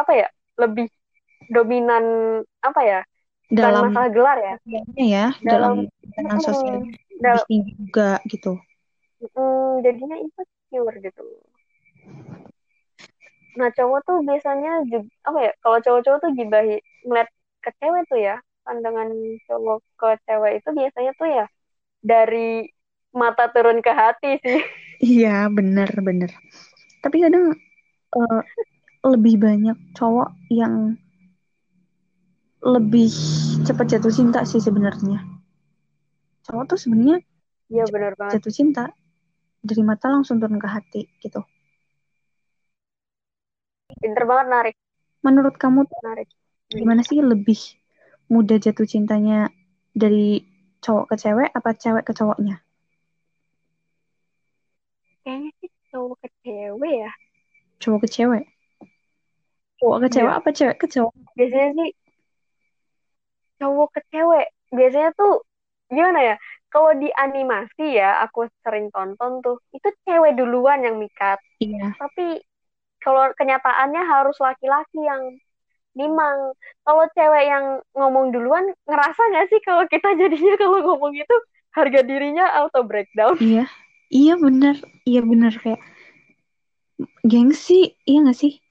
apa 0.00 0.12
ya 0.16 0.28
lebih 0.56 0.88
dominan 1.50 2.04
apa 2.62 2.80
ya 2.80 3.00
dalam 3.50 3.90
masalah 3.90 4.10
gelar 4.14 4.38
ya 4.38 4.54
ya 4.96 5.26
dalam 5.42 5.90
dalam 6.14 6.38
sosial 6.38 6.86
dalam, 7.18 7.44
tinggi 7.50 7.72
juga 7.76 8.22
gitu 8.30 8.54
mm, 9.34 9.82
jadinya 9.82 10.16
insecure 10.22 10.96
gitu 11.02 11.22
Nah 13.58 13.68
cowok 13.74 14.00
tuh 14.06 14.18
biasanya 14.22 14.86
juga, 14.86 15.10
apa 15.26 15.38
ya? 15.42 15.52
Kalau 15.58 15.78
cowok-cowok 15.82 16.18
tuh 16.22 16.30
gibahi 16.38 16.76
ngeliat 17.02 17.28
ke 17.60 17.70
cewek 17.82 18.02
tuh 18.06 18.20
ya, 18.22 18.36
pandangan 18.62 19.10
cowok 19.50 19.78
ke 19.98 20.08
cewek 20.24 20.52
itu 20.62 20.68
biasanya 20.70 21.12
tuh 21.18 21.28
ya 21.28 21.46
dari 22.00 22.70
mata 23.10 23.50
turun 23.50 23.82
ke 23.82 23.92
hati 23.92 24.38
sih. 24.40 24.60
Iya 25.00 25.48
bener 25.48 25.88
bener. 26.04 26.28
Tapi 27.00 27.24
kadang 27.24 27.56
uh, 28.12 28.40
lebih 29.00 29.40
banyak 29.40 29.72
cowok 29.96 30.28
yang 30.52 31.00
lebih 32.60 33.08
cepat 33.64 33.96
jatuh 33.96 34.12
cinta 34.12 34.44
sih 34.44 34.60
sebenarnya. 34.60 35.24
Cowok 36.44 36.76
tuh 36.76 36.78
sebenarnya 36.80 37.24
Iya 37.70 37.86
benar 37.86 38.12
banget. 38.18 38.42
Jatuh 38.42 38.52
cinta 38.52 38.84
dari 39.62 39.82
mata 39.86 40.10
langsung 40.10 40.42
turun 40.42 40.58
ke 40.58 40.68
hati 40.68 41.06
gitu. 41.22 41.40
Pinter 44.00 44.24
banget 44.26 44.46
narik. 44.50 44.76
Menurut 45.22 45.54
kamu 45.54 45.86
narik. 46.02 46.28
Gimana 46.70 47.06
sih 47.06 47.22
lebih 47.22 47.58
mudah 48.26 48.58
jatuh 48.58 48.86
cintanya 48.86 49.50
dari 49.94 50.42
cowok 50.82 51.14
ke 51.14 51.16
cewek 51.18 51.50
apa 51.54 51.70
cewek 51.78 52.04
ke 52.06 52.12
cowoknya? 52.14 52.56
Kayaknya 55.22 55.50
sih 55.62 55.70
cowok 55.94 56.16
ke 56.26 56.28
cewek 56.42 56.94
ya. 57.06 57.12
Cowok 57.78 57.98
ke 58.02 58.08
cewek. 58.10 58.44
Cowok 59.78 59.98
ke 60.02 60.08
cewek 60.10 60.32
ya. 60.34 60.38
apa 60.42 60.48
cewek 60.50 60.76
ke 60.78 60.86
cowok? 60.90 61.14
Biasanya 61.38 61.70
sih 61.78 61.90
cowok 63.60 63.88
ke 63.94 64.00
cewek. 64.10 64.48
Biasanya 64.72 65.12
tuh 65.14 65.44
gimana 65.92 66.34
ya? 66.34 66.36
Kalau 66.70 66.94
di 66.96 67.10
animasi 67.10 67.98
ya, 67.98 68.22
aku 68.24 68.46
sering 68.62 68.94
tonton 68.94 69.42
tuh, 69.42 69.58
itu 69.74 69.90
cewek 70.06 70.38
duluan 70.38 70.80
yang 70.86 70.96
mikat. 71.02 71.36
Iya. 71.58 71.98
Tapi 71.98 72.40
kalau 73.02 73.28
kenyataannya 73.34 74.02
harus 74.06 74.36
laki-laki 74.38 75.02
yang 75.02 75.34
nimang 75.98 76.54
kalau 76.86 77.04
cewek 77.18 77.44
yang 77.50 77.64
ngomong 77.98 78.30
duluan 78.30 78.62
ngerasa 78.86 79.20
nggak 79.34 79.46
sih 79.50 79.60
kalau 79.66 79.84
kita 79.90 80.14
jadinya 80.20 80.54
kalau 80.60 80.78
ngomong 80.84 81.14
itu 81.18 81.36
harga 81.74 82.00
dirinya 82.06 82.46
auto 82.62 82.86
breakdown 82.86 83.34
iya 83.42 83.66
iya 84.10 84.34
bener 84.38 84.78
iya 85.06 85.22
bener 85.22 85.54
kayak 85.58 85.82
gengsi 87.26 87.98
iya 88.06 88.18
nggak 88.22 88.38
sih 88.38 88.62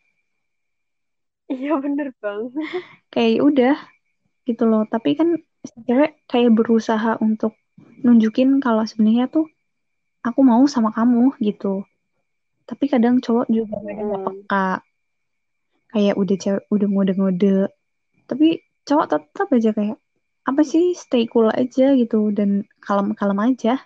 iya 1.51 1.75
bener 1.75 2.15
bang 2.23 2.53
kayak 3.11 3.31
ya 3.35 3.41
udah 3.43 3.75
gitu 4.49 4.65
loh. 4.65 4.83
Tapi 4.89 5.13
kan 5.13 5.37
cewek 5.85 6.25
kayak 6.25 6.57
berusaha 6.57 7.21
untuk 7.21 7.53
nunjukin 8.01 8.57
kalau 8.57 8.83
sebenarnya 8.89 9.29
tuh 9.29 9.45
aku 10.25 10.41
mau 10.41 10.65
sama 10.65 10.89
kamu 10.89 11.37
gitu. 11.37 11.85
Tapi 12.65 12.85
kadang 12.89 13.21
cowok 13.21 13.45
juga 13.53 13.77
hmm. 13.77 14.25
peka. 14.25 14.69
Kayak 15.89 16.15
udah 16.17 16.37
cewek 16.37 16.63
udah 16.73 16.87
ngode-ngode. 16.89 17.57
Tapi 18.25 18.47
cowok 18.85 19.05
tetap 19.09 19.47
aja 19.53 19.71
kayak 19.73 19.97
apa 20.49 20.61
sih 20.65 20.97
stay 20.97 21.29
cool 21.29 21.53
aja 21.53 21.93
gitu 21.93 22.33
dan 22.33 22.65
kalem-kalem 22.81 23.53
aja. 23.53 23.77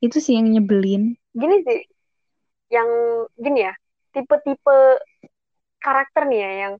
Itu 0.00 0.16
sih 0.24 0.40
yang 0.40 0.48
nyebelin. 0.48 1.20
Gini 1.36 1.56
sih 1.68 1.80
yang 2.70 2.88
gini 3.34 3.66
ya 3.66 3.74
tipe-tipe 4.14 4.78
karakter 5.82 6.22
nih 6.30 6.40
ya 6.40 6.50
yang 6.66 6.74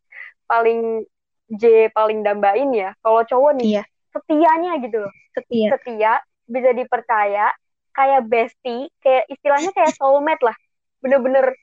paling 0.47 1.05
J 1.51 1.91
paling 1.91 2.23
dambain 2.23 2.71
ya. 2.71 2.95
Kalau 3.03 3.27
cowok 3.27 3.59
nih 3.59 3.67
iya. 3.81 3.85
setianya 4.15 4.79
gitu 4.87 5.03
loh. 5.03 5.13
Setia. 5.35 5.69
Setia 5.75 6.13
bisa 6.47 6.71
dipercaya 6.75 7.51
kayak 7.91 8.23
bestie, 8.31 8.87
kayak 9.03 9.27
istilahnya 9.27 9.71
kayak 9.75 9.95
soulmate 9.99 10.43
lah. 10.47 10.57
Bener-bener 11.03 11.55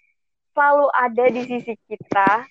selalu 0.52 0.88
ada 0.92 1.26
di 1.32 1.42
sisi 1.46 1.74
kita 1.88 2.44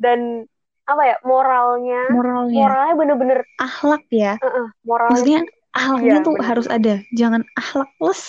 dan 0.00 0.48
apa 0.82 1.02
ya 1.06 1.16
moralnya 1.22 2.10
moralnya. 2.10 2.58
moralnya 2.58 2.94
bener-bener 2.98 3.38
akhlak 3.60 4.02
ya. 4.10 4.34
Uh 4.42 4.46
-uh, 4.48 4.66
moral 4.82 5.14
maksudnya 5.14 5.46
akhlaknya 5.70 6.18
iya, 6.18 6.26
tuh 6.26 6.34
bener. 6.34 6.46
harus 6.48 6.66
ada. 6.66 6.94
Jangan 7.14 7.42
akhlakless 7.54 8.22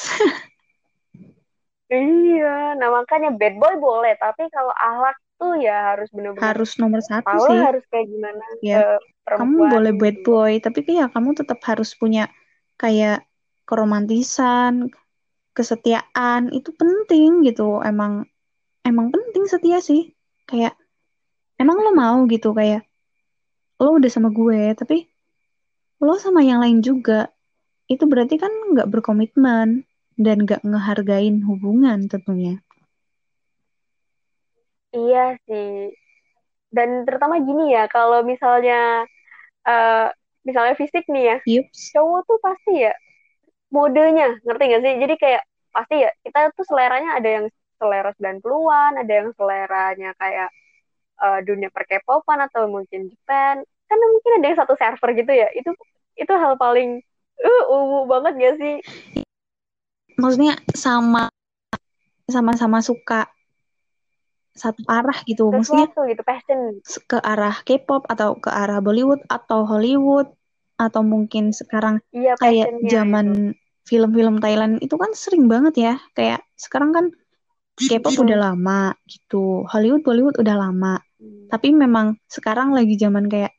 iya. 1.90 2.78
Nah 2.78 2.90
makanya 2.94 3.34
bad 3.34 3.58
boy 3.58 3.74
boleh 3.82 4.14
tapi 4.22 4.46
kalau 4.54 4.76
akhlak 4.76 5.18
tuh 5.44 5.60
ya 5.60 5.92
harus 5.92 6.08
bener-bener 6.16 6.48
harus 6.48 6.72
nomor 6.80 7.04
satu 7.04 7.28
tahu 7.28 7.46
sih 7.52 7.60
harus 7.60 7.84
kayak 7.92 8.08
gimana 8.08 8.44
ya 8.64 8.96
kamu 9.28 9.68
boleh 9.68 9.92
bad 10.00 10.16
gitu. 10.20 10.28
boy 10.32 10.54
tapi 10.64 10.80
kayak 10.88 11.12
kamu 11.12 11.36
tetap 11.36 11.60
harus 11.68 11.92
punya 12.00 12.32
kayak 12.80 13.28
keromantisan, 13.64 14.92
kesetiaan 15.56 16.52
itu 16.52 16.76
penting 16.76 17.48
gitu. 17.48 17.80
Emang 17.80 18.28
emang 18.84 19.08
penting 19.10 19.48
setia 19.48 19.80
sih. 19.80 20.12
Kayak 20.44 20.76
emang 21.56 21.80
lo 21.80 21.96
mau 21.96 22.28
gitu 22.28 22.52
kayak 22.52 22.84
lo 23.80 23.96
udah 24.00 24.12
sama 24.12 24.30
gue 24.32 24.76
tapi 24.76 25.08
lo 26.04 26.20
sama 26.20 26.44
yang 26.44 26.60
lain 26.60 26.84
juga 26.84 27.32
itu 27.88 28.04
berarti 28.08 28.36
kan 28.40 28.52
nggak 28.76 28.92
berkomitmen 28.92 29.88
dan 30.20 30.38
nggak 30.44 30.64
ngehargain 30.64 31.44
hubungan 31.44 32.08
tentunya 32.12 32.60
Iya 34.94 35.36
sih. 35.50 35.92
Dan 36.74 37.06
terutama 37.06 37.42
gini 37.42 37.74
ya, 37.74 37.86
kalau 37.90 38.22
misalnya 38.26 39.06
eh 39.64 40.08
misalnya 40.44 40.76
fisik 40.76 41.08
nih 41.08 41.24
ya, 41.24 41.38
Yups. 41.48 41.96
cowok 41.96 42.22
tuh 42.28 42.40
pasti 42.44 42.74
ya 42.86 42.94
modenya, 43.74 44.38
ngerti 44.46 44.64
gak 44.74 44.82
sih? 44.86 44.94
Jadi 45.02 45.16
kayak 45.18 45.44
pasti 45.74 45.96
ya 46.06 46.10
kita 46.22 46.54
tuh 46.54 46.66
seleranya 46.70 47.18
ada 47.18 47.30
yang 47.30 47.46
selera 47.82 48.12
90-an, 48.16 48.92
ada 49.02 49.14
yang 49.14 49.30
seleranya 49.34 50.10
kayak 50.22 50.50
eh, 51.24 51.40
dunia 51.48 51.70
per-K-popan 51.74 52.40
atau 52.50 52.70
mungkin 52.70 53.10
Japan. 53.10 53.66
Kan 53.90 53.98
mungkin 53.98 54.32
ada 54.42 54.46
yang 54.54 54.60
satu 54.62 54.74
server 54.78 55.10
gitu 55.18 55.34
ya. 55.34 55.50
Itu 55.58 55.74
itu 56.14 56.34
hal 56.38 56.56
paling 56.62 57.02
uh 57.44 57.64
ungu 57.74 58.06
banget 58.06 58.34
gak 58.38 58.56
sih? 58.62 58.76
maksudnya 60.18 60.56
sama 60.78 61.30
sama-sama 62.30 62.80
suka 62.80 63.30
satu 64.54 64.86
arah 64.86 65.18
gitu 65.26 65.50
maksudnya 65.50 65.90
Sesuatu 65.90 66.06
gitu, 66.06 66.22
passion. 66.22 66.60
ke 67.10 67.18
arah 67.18 67.58
K-pop 67.66 68.06
atau 68.06 68.38
ke 68.38 68.50
arah 68.54 68.80
Bollywood 68.80 69.26
atau 69.26 69.66
Hollywood 69.66 70.30
atau 70.78 71.02
mungkin 71.02 71.50
sekarang 71.54 72.02
Iya, 72.14 72.38
kayak 72.38 72.70
zaman 72.86 73.58
film-film 73.84 74.40
Thailand 74.40 74.78
itu 74.80 74.96
kan 74.96 75.12
sering 75.18 75.50
banget 75.50 75.74
ya 75.78 75.94
kayak 76.14 76.46
sekarang 76.56 76.94
kan 76.94 77.06
K-pop 77.74 78.14
Hmm. 78.14 78.24
udah 78.30 78.38
lama 78.54 78.94
gitu 79.10 79.66
Hollywood 79.66 80.06
Bollywood 80.06 80.38
udah 80.38 80.56
lama 80.56 81.02
Hmm. 81.18 81.50
tapi 81.50 81.74
memang 81.74 82.22
sekarang 82.30 82.72
lagi 82.78 82.94
zaman 82.96 83.26
kayak 83.26 83.54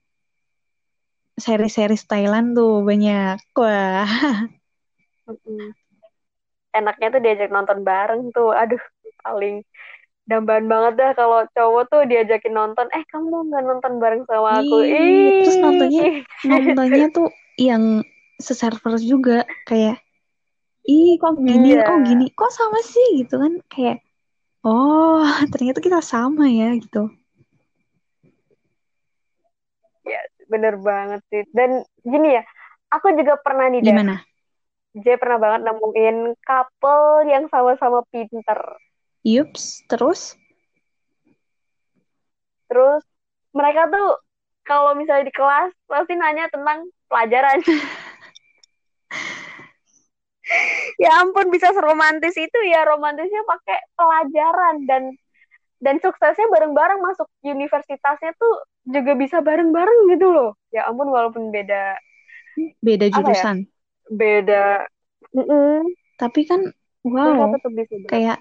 seri-seri 1.34 1.98
Thailand 1.98 2.54
tuh 2.54 2.86
banyak 2.86 3.42
wah. 3.58 4.06
Enaknya 6.74 7.06
tuh 7.14 7.20
diajak 7.22 7.50
nonton 7.54 7.86
bareng 7.86 8.34
tuh. 8.34 8.50
Aduh, 8.50 8.82
paling 9.22 9.62
dambaan 10.24 10.66
banget 10.66 10.92
dah 10.96 11.10
kalau 11.16 11.44
cowok 11.52 11.82
tuh 11.92 12.02
diajakin 12.08 12.54
nonton. 12.56 12.86
Eh, 12.92 13.04
kamu 13.08 13.26
mau 13.28 13.42
nggak 13.44 13.64
nonton 13.64 13.92
bareng 14.00 14.22
sama 14.24 14.64
aku? 14.64 14.76
Ih, 14.84 15.28
terus 15.44 15.56
nontonnya 15.60 16.02
nontonnya 16.44 17.06
tuh 17.16 17.28
yang 17.60 18.02
seserver 18.40 18.98
juga 18.98 19.46
kayak 19.68 20.02
ih 20.84 21.16
kok 21.16 21.38
gini 21.40 21.78
Iya, 21.78 21.86
kok 21.86 21.98
gini 22.04 22.26
kok 22.34 22.52
sama 22.52 22.82
sih 22.84 23.24
gitu 23.24 23.40
kan 23.40 23.56
kayak 23.72 24.04
oh 24.66 25.24
ternyata 25.54 25.80
kita 25.80 26.02
sama 26.04 26.44
ya 26.50 26.76
gitu 26.76 27.08
ya 30.04 30.20
bener 30.48 30.76
banget 30.78 31.20
sih. 31.32 31.42
Dan 31.50 31.82
gini 32.04 32.36
ya, 32.36 32.42
aku 32.92 33.12
juga 33.16 33.40
pernah 33.40 33.66
nih, 33.72 33.80
gimana 33.80 34.20
J 34.94 35.18
pernah 35.18 35.42
banget 35.42 35.66
nemuin 35.66 36.38
couple 36.46 37.26
yang 37.26 37.50
sama-sama 37.50 38.06
pinter. 38.14 38.60
Yups 39.24 39.80
terus 39.88 40.36
Terus 42.74 43.06
mereka 43.54 43.86
tuh 43.86 44.18
kalau 44.66 44.98
misalnya 44.98 45.30
di 45.30 45.34
kelas 45.34 45.70
pasti 45.86 46.18
nanya 46.18 46.50
tentang 46.50 46.90
pelajaran. 47.06 47.62
ya 51.02 51.10
ampun 51.24 51.48
bisa 51.54 51.72
seromantis 51.72 52.36
itu 52.36 52.58
ya 52.68 52.84
romantisnya 52.84 53.40
pakai 53.48 53.80
pelajaran 53.96 54.84
dan 54.90 55.02
dan 55.80 55.96
suksesnya 56.00 56.48
bareng-bareng 56.50 57.00
masuk 57.00 57.28
universitasnya 57.44 58.32
tuh 58.36 58.64
juga 58.88 59.14
bisa 59.14 59.38
bareng-bareng 59.38 60.10
gitu 60.10 60.34
loh. 60.34 60.58
Ya 60.74 60.90
ampun 60.90 61.14
walaupun 61.14 61.54
beda 61.54 61.94
beda 62.82 63.06
ya? 63.06 63.14
jurusan 63.14 63.70
Beda. 64.10 64.82
Mm-mm. 65.34 65.82
tapi 66.14 66.46
kan 66.46 66.70
wow 67.02 67.50
kayak 68.06 68.38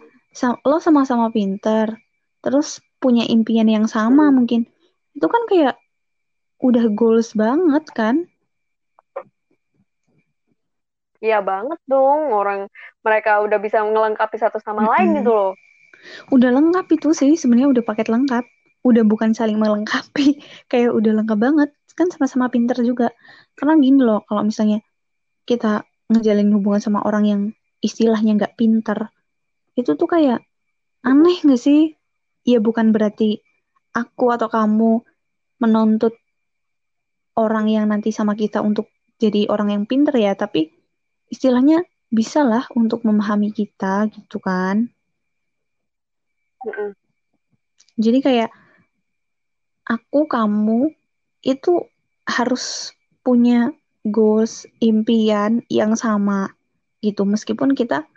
lo 0.65 0.77
sama-sama 0.81 1.29
pinter 1.29 1.93
terus 2.43 2.81
punya 2.97 3.23
impian 3.29 3.69
yang 3.69 3.85
sama 3.85 4.27
Mm-mm. 4.27 4.35
mungkin 4.43 4.61
itu 5.13 5.27
kan 5.29 5.43
kayak 5.47 5.75
udah 6.63 6.85
goals 6.95 7.35
banget 7.37 7.85
kan 7.93 8.27
Iya 11.23 11.39
banget 11.39 11.79
dong 11.87 12.35
orang 12.35 12.67
mereka 12.99 13.39
udah 13.39 13.55
bisa 13.55 13.79
melengkapi 13.79 14.35
satu 14.35 14.59
sama 14.59 14.83
lain 14.91 15.15
Mm-mm. 15.15 15.19
gitu 15.23 15.31
loh. 15.31 15.51
udah 16.35 16.51
lengkap 16.51 16.99
itu 16.99 17.15
sih 17.15 17.31
sebenarnya 17.39 17.79
udah 17.79 17.83
paket 17.87 18.11
lengkap 18.11 18.43
udah 18.83 19.03
bukan 19.07 19.31
saling 19.31 19.55
melengkapi 19.55 20.43
kayak 20.71 20.91
udah 20.91 21.23
lengkap 21.23 21.39
banget 21.39 21.69
kan 21.93 22.09
sama-sama 22.09 22.49
pinter 22.49 22.75
juga 22.81 23.13
karena 23.55 23.77
gini 23.77 24.01
loh 24.01 24.25
kalau 24.25 24.41
misalnya 24.43 24.81
kita 25.45 25.85
ngejalin 26.09 26.49
hubungan 26.57 26.81
sama 26.81 26.99
orang 27.05 27.23
yang 27.23 27.41
istilahnya 27.79 28.35
nggak 28.35 28.57
pinter 28.59 29.12
itu 29.73 29.91
tuh 29.97 30.09
kayak 30.09 30.45
aneh 31.05 31.37
nggak 31.41 31.61
sih? 31.61 31.93
Ya 32.43 32.59
bukan 32.59 32.91
berarti 32.91 33.39
aku 33.95 34.33
atau 34.33 34.49
kamu 34.51 35.01
menuntut 35.61 36.13
orang 37.39 37.71
yang 37.71 37.85
nanti 37.89 38.13
sama 38.13 38.37
kita 38.37 38.61
untuk 38.61 38.91
jadi 39.17 39.47
orang 39.47 39.73
yang 39.73 39.83
pinter 39.87 40.13
ya 40.13 40.35
tapi 40.35 40.69
istilahnya 41.31 41.81
bisa 42.13 42.45
lah 42.45 42.67
untuk 42.77 43.01
memahami 43.07 43.49
kita 43.49 44.11
gitu 44.11 44.37
kan. 44.37 44.91
Mm-mm. 46.63 46.95
jadi 47.99 48.19
kayak 48.23 48.51
aku 49.83 50.31
kamu 50.31 50.95
itu 51.43 51.83
harus 52.23 52.95
punya 53.19 53.75
goals 54.07 54.67
impian 54.79 55.63
yang 55.67 55.95
sama 55.95 56.51
gitu. 57.03 57.27
Meskipun 57.27 57.75
kita 57.75 58.07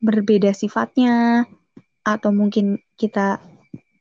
berbeda 0.00 0.56
sifatnya 0.56 1.44
atau 2.00 2.32
mungkin 2.32 2.80
kita 2.96 3.38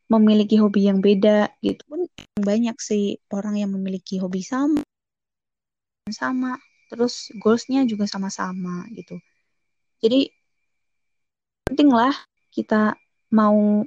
memiliki 0.10 0.58
hobi 0.58 0.90
yang 0.90 1.04
beda 1.04 1.54
gitu. 1.62 1.84
Pun 1.86 2.02
banyak 2.40 2.76
sih 2.80 3.20
orang 3.30 3.60
yang 3.60 3.72
memiliki 3.76 4.18
hobi 4.18 4.42
sama 4.42 4.82
sama. 6.10 6.58
Terus 6.90 7.30
goalsnya 7.38 7.86
juga 7.86 8.10
sama-sama 8.10 8.90
gitu. 8.98 9.22
Jadi 10.02 10.26
penting 11.70 11.94
lah 11.94 12.16
kita 12.50 12.98
mau 13.30 13.86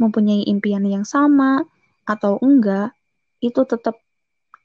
mempunyai 0.00 0.42
impian 0.50 0.82
yang 0.82 1.06
sama 1.06 1.62
atau 2.02 2.42
enggak 2.42 2.90
itu 3.38 3.62
tetap 3.62 3.94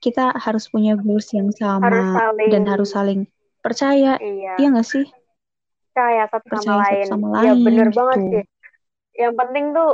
kita 0.01 0.33
harus 0.33 0.65
punya 0.65 0.97
goals 0.97 1.29
yang 1.29 1.53
Harus 1.53 1.61
sama 1.61 2.17
saling 2.17 2.49
dan 2.49 2.63
harus 2.65 2.89
saling 2.89 3.21
percaya. 3.61 4.17
Iya. 4.17 4.57
Iya 4.57 4.67
nggak 4.73 4.87
sih 4.87 5.05
percaya 5.95 6.27
satu 6.27 6.47
sama 6.51 6.51
percaya 6.51 6.83
satu 6.83 6.95
lain. 6.99 7.07
sama 7.07 7.27
Ya 7.39 7.53
bener 7.55 7.87
lain 7.87 7.95
banget 7.95 8.19
gitu 8.19 8.27
sih. 8.27 8.43
Yang 9.15 9.33
penting 9.39 9.65
tuh 9.71 9.89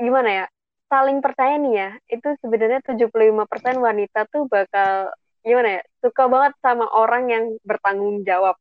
gimana 0.00 0.30
ya? 0.32 0.44
Saling 0.88 1.18
percaya 1.20 1.54
nih 1.60 1.72
ya. 1.76 1.90
Itu 2.08 2.28
sebenarnya 2.40 2.80
75% 2.80 3.76
wanita 3.76 4.24
tuh 4.32 4.48
bakal 4.48 5.12
gimana 5.44 5.68
ya? 5.76 5.82
Suka 6.00 6.24
banget 6.32 6.52
sama 6.64 6.88
orang 6.96 7.28
yang 7.28 7.44
bertanggung 7.60 8.24
jawab. 8.24 8.56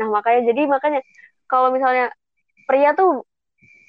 Nah, 0.00 0.08
makanya 0.08 0.48
jadi 0.52 0.62
makanya 0.64 1.00
kalau 1.44 1.68
misalnya 1.68 2.08
pria 2.64 2.96
tuh 2.96 3.20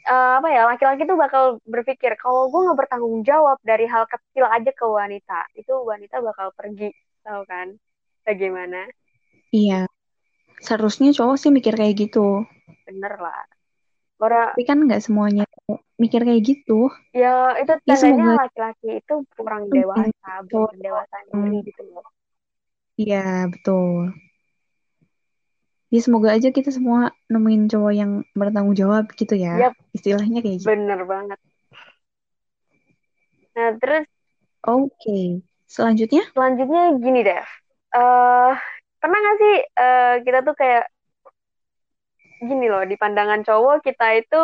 eh, 0.08 0.32
apa 0.40 0.48
ya 0.52 0.62
laki-laki 0.68 1.04
tuh 1.08 1.18
bakal 1.20 1.44
berpikir 1.68 2.16
kalau 2.20 2.52
gue 2.52 2.60
nggak 2.68 2.80
bertanggung 2.86 3.24
jawab 3.28 3.58
dari 3.64 3.88
hal 3.88 4.04
kecil 4.08 4.46
aja 4.48 4.72
ke 4.72 4.86
wanita 4.88 5.40
itu 5.58 5.74
wanita 5.84 6.22
bakal 6.24 6.52
pergi 6.56 6.94
tahu 7.26 7.44
kan 7.50 7.76
bagaimana 8.24 8.88
iya 9.52 9.88
seharusnya 10.62 11.14
cowok 11.14 11.38
sih 11.38 11.52
mikir 11.54 11.74
kayak 11.78 11.96
gitu. 12.08 12.46
Bener 12.88 13.14
lah. 13.18 13.46
Orang 14.18 14.58
tapi 14.58 14.66
kan 14.66 14.82
nggak 14.82 15.06
semuanya 15.06 15.46
mikir 16.02 16.26
kayak 16.26 16.42
gitu. 16.42 16.90
Ya 17.14 17.54
itu 17.62 17.74
ya 17.86 17.94
tandanya 17.94 18.02
semoga 18.02 18.42
laki-laki 18.50 18.88
itu 18.98 19.16
kurang 19.38 19.64
dewasa 19.70 20.42
belum 20.50 20.74
yang 20.82 21.42
diri 21.54 21.70
gitu 21.70 21.82
loh. 21.94 22.08
Iya 22.98 23.46
betul. 23.54 24.18
Ya 25.88 26.00
semoga 26.04 26.36
aja 26.36 26.50
kita 26.52 26.74
semua 26.74 27.16
nemuin 27.32 27.72
cowok 27.72 27.94
yang 27.96 28.12
bertanggung 28.36 28.76
jawab 28.76 29.08
gitu 29.16 29.38
ya. 29.38 29.70
Yap, 29.70 29.74
istilahnya 29.94 30.42
kayak 30.44 30.66
gitu. 30.66 30.68
Bener 30.74 31.00
banget. 31.06 31.40
Nah 33.54 33.70
terus 33.78 34.06
oke. 34.66 35.46
Selanjutnya? 35.68 36.24
selanjutnya 36.32 36.96
gini 36.96 37.28
deh 37.28 37.44
eh 37.92 38.54
pernah 39.02 39.18
nggak 39.22 39.38
sih 39.42 39.56
eh, 39.62 40.16
kita 40.26 40.40
tuh 40.48 40.56
kayak 40.58 40.86
gini 42.38 42.66
loh 42.70 42.86
di 42.86 42.96
pandangan 42.98 43.42
cowok 43.42 43.82
kita 43.82 44.08
itu 44.22 44.42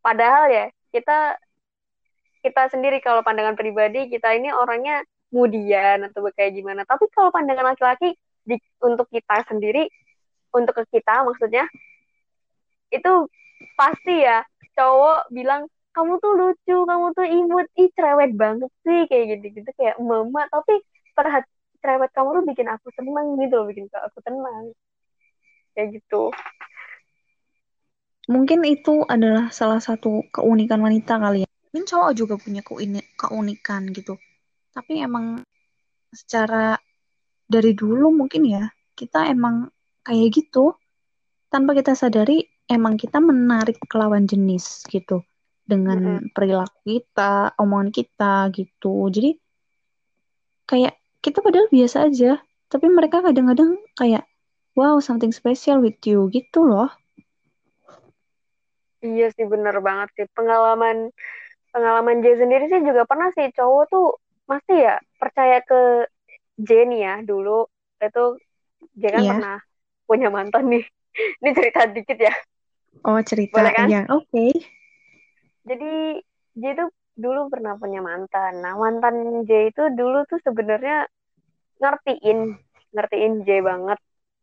padahal 0.00 0.48
ya 0.48 0.66
kita 0.92 1.36
kita 2.44 2.62
sendiri 2.72 3.00
kalau 3.00 3.24
pandangan 3.24 3.56
pribadi 3.56 4.08
kita 4.12 4.36
ini 4.36 4.52
orangnya 4.52 5.00
kemudian 5.32 6.06
atau 6.06 6.28
kayak 6.30 6.52
gimana. 6.54 6.86
Tapi 6.86 7.08
kalau 7.10 7.32
pandangan 7.34 7.72
laki-laki 7.74 8.14
untuk 8.84 9.08
kita 9.08 9.42
sendiri 9.48 9.88
untuk 10.54 10.76
ke 10.78 11.00
kita 11.00 11.24
maksudnya 11.26 11.64
itu 12.92 13.12
pasti 13.74 14.22
ya 14.22 14.44
cowok 14.76 15.32
bilang 15.34 15.66
kamu 15.96 16.20
tuh 16.22 16.32
lucu 16.38 16.76
kamu 16.86 17.06
tuh 17.16 17.26
imut 17.26 17.66
ih 17.80 17.88
cerewet 17.96 18.30
banget 18.36 18.70
sih 18.84 19.08
kayak 19.10 19.40
gitu 19.40 19.58
gitu 19.62 19.70
kayak 19.80 19.96
mama 19.98 20.46
tapi 20.52 20.78
perhat 21.16 21.42
cerewet 21.84 22.08
kamu 22.16 22.40
tuh 22.40 22.44
bikin 22.48 22.68
aku 22.72 22.88
seneng 22.96 23.36
gitu 23.36 23.60
loh 23.60 23.68
bikin 23.68 23.84
aku 23.92 24.18
tenang. 24.24 24.72
Kayak 25.76 26.00
gitu. 26.00 26.32
Mungkin 28.24 28.64
itu 28.64 29.04
adalah 29.04 29.52
salah 29.52 29.84
satu 29.84 30.24
keunikan 30.32 30.80
wanita 30.80 31.20
kali 31.20 31.44
ya. 31.44 31.48
Mungkin 31.68 31.84
cowok 31.84 32.12
juga 32.16 32.34
punya 32.40 32.64
keunikan 33.20 33.92
gitu. 33.92 34.16
Tapi 34.72 35.04
emang 35.04 35.44
secara 36.08 36.80
dari 37.44 37.76
dulu 37.76 38.16
mungkin 38.16 38.48
ya 38.48 38.64
kita 38.96 39.28
emang 39.28 39.68
kayak 40.00 40.40
gitu. 40.40 40.72
Tanpa 41.52 41.76
kita 41.76 41.92
sadari 41.92 42.48
emang 42.64 42.96
kita 42.96 43.20
menarik 43.20 43.76
ke 43.76 43.96
lawan 44.00 44.24
jenis 44.24 44.88
gitu. 44.88 45.20
Dengan 45.60 46.00
mm 46.00 46.16
-hmm. 46.16 46.32
perilaku 46.32 46.80
kita, 46.80 47.52
omongan 47.60 47.92
kita 47.92 48.48
gitu. 48.56 49.04
Jadi 49.12 49.36
kayak 50.64 51.03
kita 51.24 51.40
padahal 51.40 51.72
biasa 51.72 52.12
aja, 52.12 52.36
tapi 52.68 52.92
mereka 52.92 53.24
kadang-kadang 53.24 53.80
kayak 53.96 54.28
wow 54.76 55.00
something 55.00 55.32
special 55.32 55.80
with 55.80 55.96
you 56.04 56.28
gitu 56.28 56.60
loh. 56.68 56.92
Iya 59.00 59.32
sih 59.32 59.48
bener 59.48 59.80
banget 59.80 60.12
sih 60.16 60.26
pengalaman 60.36 61.08
pengalaman 61.72 62.20
J 62.20 62.44
sendiri 62.44 62.68
sih 62.68 62.80
juga 62.84 63.08
pernah 63.08 63.32
sih 63.32 63.48
cowok 63.52 63.84
tuh 63.88 64.06
masih 64.44 64.76
ya 64.84 64.96
percaya 65.16 65.64
ke 65.64 66.08
Jenny 66.60 67.04
ya 67.04 67.24
dulu 67.24 67.68
itu 68.00 68.24
J 69.00 69.02
kan 69.12 69.22
yeah. 69.24 69.30
pernah 69.32 69.56
punya 70.04 70.28
mantan 70.28 70.68
nih. 70.68 70.84
Ini 71.40 71.50
cerita 71.56 71.88
dikit 71.88 72.18
ya. 72.20 72.34
Oh 73.04 73.20
cerita 73.24 73.60
Boleh 73.60 73.72
kan? 73.72 73.88
ya 73.88 74.02
oke. 74.12 74.28
Okay. 74.28 74.52
Jadi 75.64 76.20
J 76.60 76.62
itu 76.76 76.86
dulu 77.14 77.46
pernah 77.52 77.78
punya 77.78 78.00
mantan. 78.00 78.60
Nah 78.60 78.74
mantan 78.76 79.46
J 79.46 79.70
itu 79.70 79.82
dulu 79.94 80.26
tuh 80.26 80.40
sebenarnya 80.42 81.06
ngertiin 81.84 82.38
ngertiin 82.94 83.34
J 83.44 83.60
banget 83.60 83.98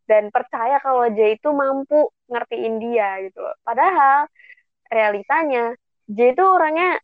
dan 0.06 0.28
percaya 0.30 0.78
kalau 0.84 1.08
J 1.10 1.40
itu 1.40 1.50
mampu 1.56 2.12
ngertiin 2.28 2.76
dia 2.84 3.24
gitu 3.26 3.42
loh. 3.42 3.56
Padahal 3.64 4.28
realitanya 4.92 5.74
J 6.12 6.36
itu 6.36 6.44
orangnya 6.44 7.00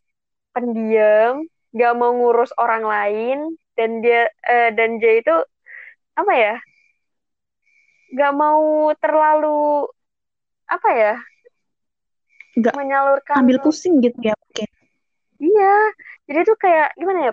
pendiam, 0.52 1.48
gak 1.72 1.94
mau 1.96 2.12
ngurus 2.12 2.52
orang 2.60 2.84
lain 2.84 3.38
dan 3.74 4.04
dia 4.04 4.28
uh, 4.44 4.70
dan 4.76 5.00
J 5.00 5.24
itu 5.24 5.36
apa 6.14 6.32
ya? 6.36 6.54
Gak 8.12 8.34
mau 8.36 8.92
terlalu 9.00 9.88
apa 10.68 10.88
ya? 10.92 11.14
Gak 12.60 12.74
menyalurkan 12.76 13.40
ambil 13.40 13.58
pusing 13.64 14.04
gitu 14.04 14.18
ya 14.20 14.36
mungkin. 14.36 14.68
Iya, 15.38 15.76
jadi 16.26 16.40
tuh 16.44 16.58
kayak 16.58 16.98
gimana 16.98 17.30
ya? 17.30 17.32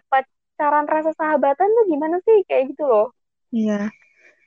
Pacaran 0.56 0.88
rasa 0.88 1.12
sahabatan 1.20 1.68
tuh 1.68 1.86
gimana 1.92 2.16
sih 2.24 2.48
kayak 2.48 2.72
gitu 2.72 2.88
loh. 2.88 3.12
Iya. 3.52 3.92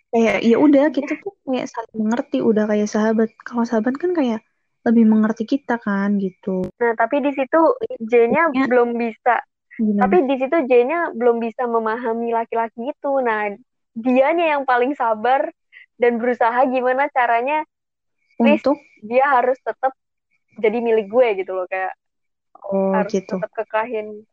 Kayak 0.09 0.37
ya 0.41 0.57
udah 0.57 0.89
kita 0.89 1.21
tuh 1.21 1.37
kayak 1.45 1.69
saling 1.69 2.01
mengerti 2.01 2.39
udah 2.41 2.65
kayak 2.65 2.89
sahabat. 2.89 3.29
Kalau 3.45 3.69
sahabat 3.69 4.01
kan 4.01 4.17
kayak 4.17 4.41
lebih 4.89 5.05
mengerti 5.05 5.45
kita 5.45 5.77
kan 5.77 6.17
gitu. 6.17 6.65
Nah, 6.81 6.97
tapi 6.97 7.21
di 7.21 7.37
situ 7.37 7.61
J-nya 8.09 8.49
ya. 8.57 8.65
belum 8.65 8.97
bisa. 8.97 9.45
Gimana? 9.77 10.09
Tapi 10.09 10.17
di 10.25 10.35
situ 10.41 10.57
J-nya 10.65 11.13
belum 11.13 11.45
bisa 11.45 11.69
memahami 11.69 12.33
laki-laki 12.33 12.89
itu. 12.89 13.13
Nah, 13.21 13.53
dianya 13.93 14.57
yang 14.57 14.65
paling 14.65 14.97
sabar 14.97 15.45
dan 16.01 16.17
berusaha 16.17 16.57
gimana 16.73 17.13
caranya 17.13 17.69
untuk 18.41 18.81
dia 19.05 19.29
harus 19.29 19.61
tetap 19.61 19.93
jadi 20.57 20.79
milik 20.79 21.11
gue 21.11 21.43
gitu 21.43 21.53
loh 21.53 21.67
kayak 21.67 21.93
oh, 22.65 22.95
harus 22.95 23.13
gitu. 23.13 23.37
tetap 23.37 23.51
kekahin. 23.53 24.25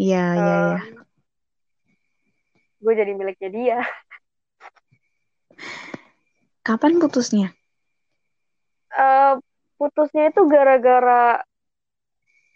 Iya, 0.00 0.24
iya, 0.32 0.54
iya. 0.64 0.78
Gue 2.80 2.96
jadi 2.96 3.12
miliknya 3.12 3.52
dia. 3.52 3.78
Kapan 6.66 6.96
putusnya? 6.96 7.52
uh, 8.96 9.34
putusnya 9.78 10.30
itu 10.30 10.42
gara-gara 10.50 11.42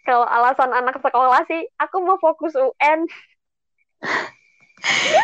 kalau 0.05 0.27
alasan 0.29 0.69
anak 0.69 1.01
sekolah 1.01 1.41
sih 1.49 1.65
aku 1.81 1.97
mau 2.03 2.17
fokus 2.21 2.53
UN 2.53 2.99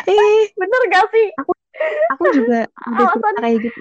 eh 0.08 0.42
bener 0.60 0.80
gak 0.90 1.06
sih 1.14 1.26
aku 1.38 1.52
aku 2.16 2.22
juga 2.34 2.66
alasan 2.84 3.34
kayak 3.38 3.58
gitu 3.70 3.80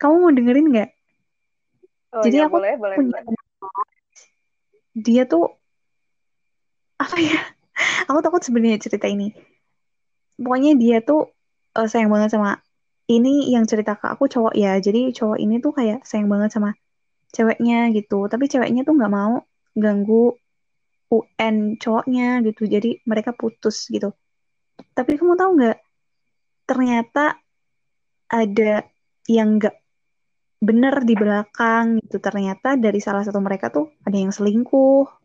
kamu 0.00 0.14
mau 0.16 0.32
dengerin 0.32 0.66
nggak 0.72 0.90
oh, 2.16 2.24
jadi 2.24 2.36
ya, 2.40 2.44
aku 2.48 2.56
boleh, 2.56 2.72
boleh, 2.80 2.96
punya 2.96 3.20
boleh. 3.20 3.36
dia 4.96 5.22
tuh 5.28 5.59
apa 7.00 7.16
ya? 7.16 7.40
Aku 8.12 8.20
takut 8.20 8.44
sebenarnya 8.44 8.76
cerita 8.76 9.08
ini. 9.08 9.32
Pokoknya 10.36 10.76
dia 10.76 11.00
tuh 11.00 11.32
uh, 11.76 11.88
sayang 11.88 12.12
banget 12.12 12.36
sama 12.36 12.60
ini 13.08 13.50
yang 13.50 13.64
cerita 13.64 13.96
ke 13.96 14.06
aku 14.06 14.28
cowok 14.28 14.54
ya. 14.54 14.76
Jadi 14.76 15.16
cowok 15.16 15.38
ini 15.40 15.58
tuh 15.64 15.72
kayak 15.72 16.04
sayang 16.04 16.28
banget 16.28 16.52
sama 16.52 16.76
ceweknya 17.32 17.88
gitu. 17.96 18.28
Tapi 18.28 18.44
ceweknya 18.46 18.84
tuh 18.84 18.94
nggak 19.00 19.12
mau 19.12 19.40
ganggu 19.72 20.36
UN 21.10 21.80
cowoknya 21.80 22.44
gitu. 22.44 22.68
Jadi 22.68 23.00
mereka 23.08 23.32
putus 23.32 23.88
gitu. 23.88 24.12
Tapi 24.92 25.16
kamu 25.16 25.34
tahu 25.40 25.50
nggak? 25.56 25.78
Ternyata 26.68 27.40
ada 28.30 28.72
yang 29.26 29.58
nggak 29.58 29.76
bener 30.60 30.94
di 31.02 31.14
belakang 31.16 31.98
gitu. 32.04 32.20
Ternyata 32.20 32.76
dari 32.76 33.00
salah 33.00 33.24
satu 33.26 33.40
mereka 33.40 33.72
tuh 33.72 33.90
ada 34.04 34.16
yang 34.16 34.30
selingkuh 34.30 35.19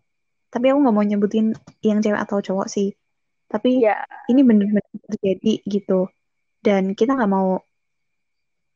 tapi 0.55 0.71
aku 0.71 0.87
nggak 0.87 0.95
mau 0.95 1.03
nyebutin 1.03 1.51
yang 1.83 1.99
cewek 1.99 2.15
atau 2.15 2.39
cowok 2.39 2.71
sih. 2.71 2.95
Tapi 3.51 3.83
ya. 3.83 4.07
ini 4.31 4.39
bener-bener 4.39 4.87
terjadi 5.11 5.59
gitu. 5.67 6.07
Dan 6.63 6.95
kita 6.95 7.19
nggak 7.19 7.27
mau 7.27 7.59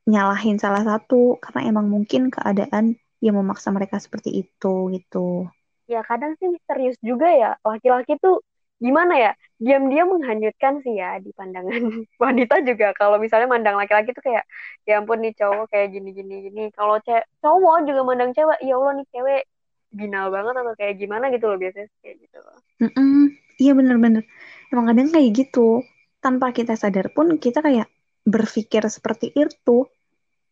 nyalahin 0.04 0.60
salah 0.60 0.84
satu 0.84 1.40
karena 1.40 1.72
emang 1.72 1.88
mungkin 1.88 2.28
keadaan 2.28 3.00
yang 3.24 3.40
memaksa 3.40 3.72
mereka 3.72 3.96
seperti 3.96 4.44
itu 4.44 4.92
gitu. 4.92 5.48
Ya 5.88 6.04
kadang 6.04 6.36
sih 6.36 6.52
misterius 6.52 7.00
juga 7.00 7.32
ya 7.32 7.56
laki-laki 7.64 8.20
tuh 8.20 8.44
gimana 8.80 9.16
ya 9.16 9.32
diam-diam 9.60 10.08
menghanyutkan 10.20 10.84
sih 10.84 11.00
ya 11.00 11.16
di 11.24 11.32
pandangan 11.32 11.80
wanita 12.24 12.60
juga. 12.68 12.92
Kalau 12.92 13.24
misalnya 13.24 13.48
mandang 13.48 13.80
laki-laki 13.80 14.12
tuh 14.12 14.24
kayak 14.28 14.44
ya 14.84 15.00
ampun 15.00 15.24
nih 15.24 15.32
cowok 15.32 15.72
kayak 15.72 15.96
gini 15.96 16.12
gini 16.12 16.36
gini. 16.44 16.64
Kalau 16.76 17.00
cowok 17.40 17.88
juga 17.88 18.04
mandang 18.04 18.36
cewek 18.36 18.60
ya 18.68 18.76
allah 18.76 19.00
nih 19.00 19.08
cewek 19.16 19.44
binal 19.90 20.30
banget 20.30 20.54
atau 20.54 20.74
kayak 20.78 20.96
gimana 21.02 21.34
gitu 21.34 21.50
loh 21.50 21.58
biasanya 21.58 21.90
kayak 22.06 22.18
gitu 22.22 22.38
loh. 22.42 22.58
Mm 22.80 22.92
-mm, 22.94 23.22
iya 23.58 23.72
bener-bener 23.74 24.24
emang 24.70 24.86
kadang 24.94 25.10
kayak 25.10 25.30
gitu. 25.34 25.82
Tanpa 26.20 26.52
kita 26.52 26.76
sadar 26.76 27.10
pun 27.16 27.40
kita 27.40 27.64
kayak 27.64 27.88
berpikir 28.28 28.84
seperti 28.86 29.34
itu. 29.34 29.88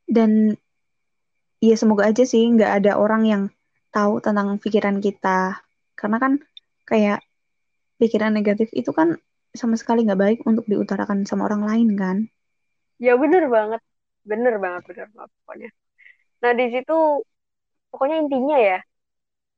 Dan 0.08 0.56
ya 1.60 1.76
semoga 1.76 2.08
aja 2.08 2.24
sih 2.24 2.48
nggak 2.48 2.84
ada 2.84 2.96
orang 2.96 3.24
yang 3.28 3.44
tahu 3.94 4.24
tentang 4.24 4.58
pikiran 4.58 4.98
kita. 5.04 5.62
Karena 5.94 6.18
kan 6.18 6.34
kayak 6.88 7.22
pikiran 8.02 8.34
negatif 8.34 8.72
itu 8.74 8.90
kan 8.94 9.20
sama 9.54 9.76
sekali 9.76 10.06
nggak 10.06 10.22
baik 10.22 10.40
untuk 10.46 10.66
diutarakan 10.70 11.26
sama 11.28 11.46
orang 11.50 11.66
lain 11.66 11.90
kan? 11.94 12.18
Ya 12.98 13.14
bener 13.20 13.52
banget. 13.52 13.82
Bener 14.28 14.56
banget 14.58 14.84
bener 14.88 15.08
banget 15.14 15.32
pokoknya. 15.44 15.70
Nah 16.42 16.52
di 16.56 16.66
situ 16.74 16.98
pokoknya 17.92 18.18
intinya 18.24 18.58
ya 18.60 18.78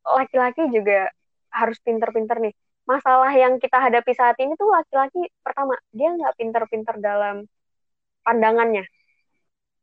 laki-laki 0.05 0.67
juga 0.71 1.09
harus 1.53 1.77
pinter-pinter 1.81 2.37
nih. 2.39 2.53
Masalah 2.89 3.29
yang 3.33 3.61
kita 3.61 3.77
hadapi 3.77 4.11
saat 4.17 4.37
ini 4.41 4.57
tuh 4.57 4.69
laki-laki 4.73 5.29
pertama 5.45 5.77
dia 5.93 6.09
nggak 6.13 6.33
pinter-pinter 6.37 6.95
dalam 6.97 7.45
pandangannya. 8.25 8.85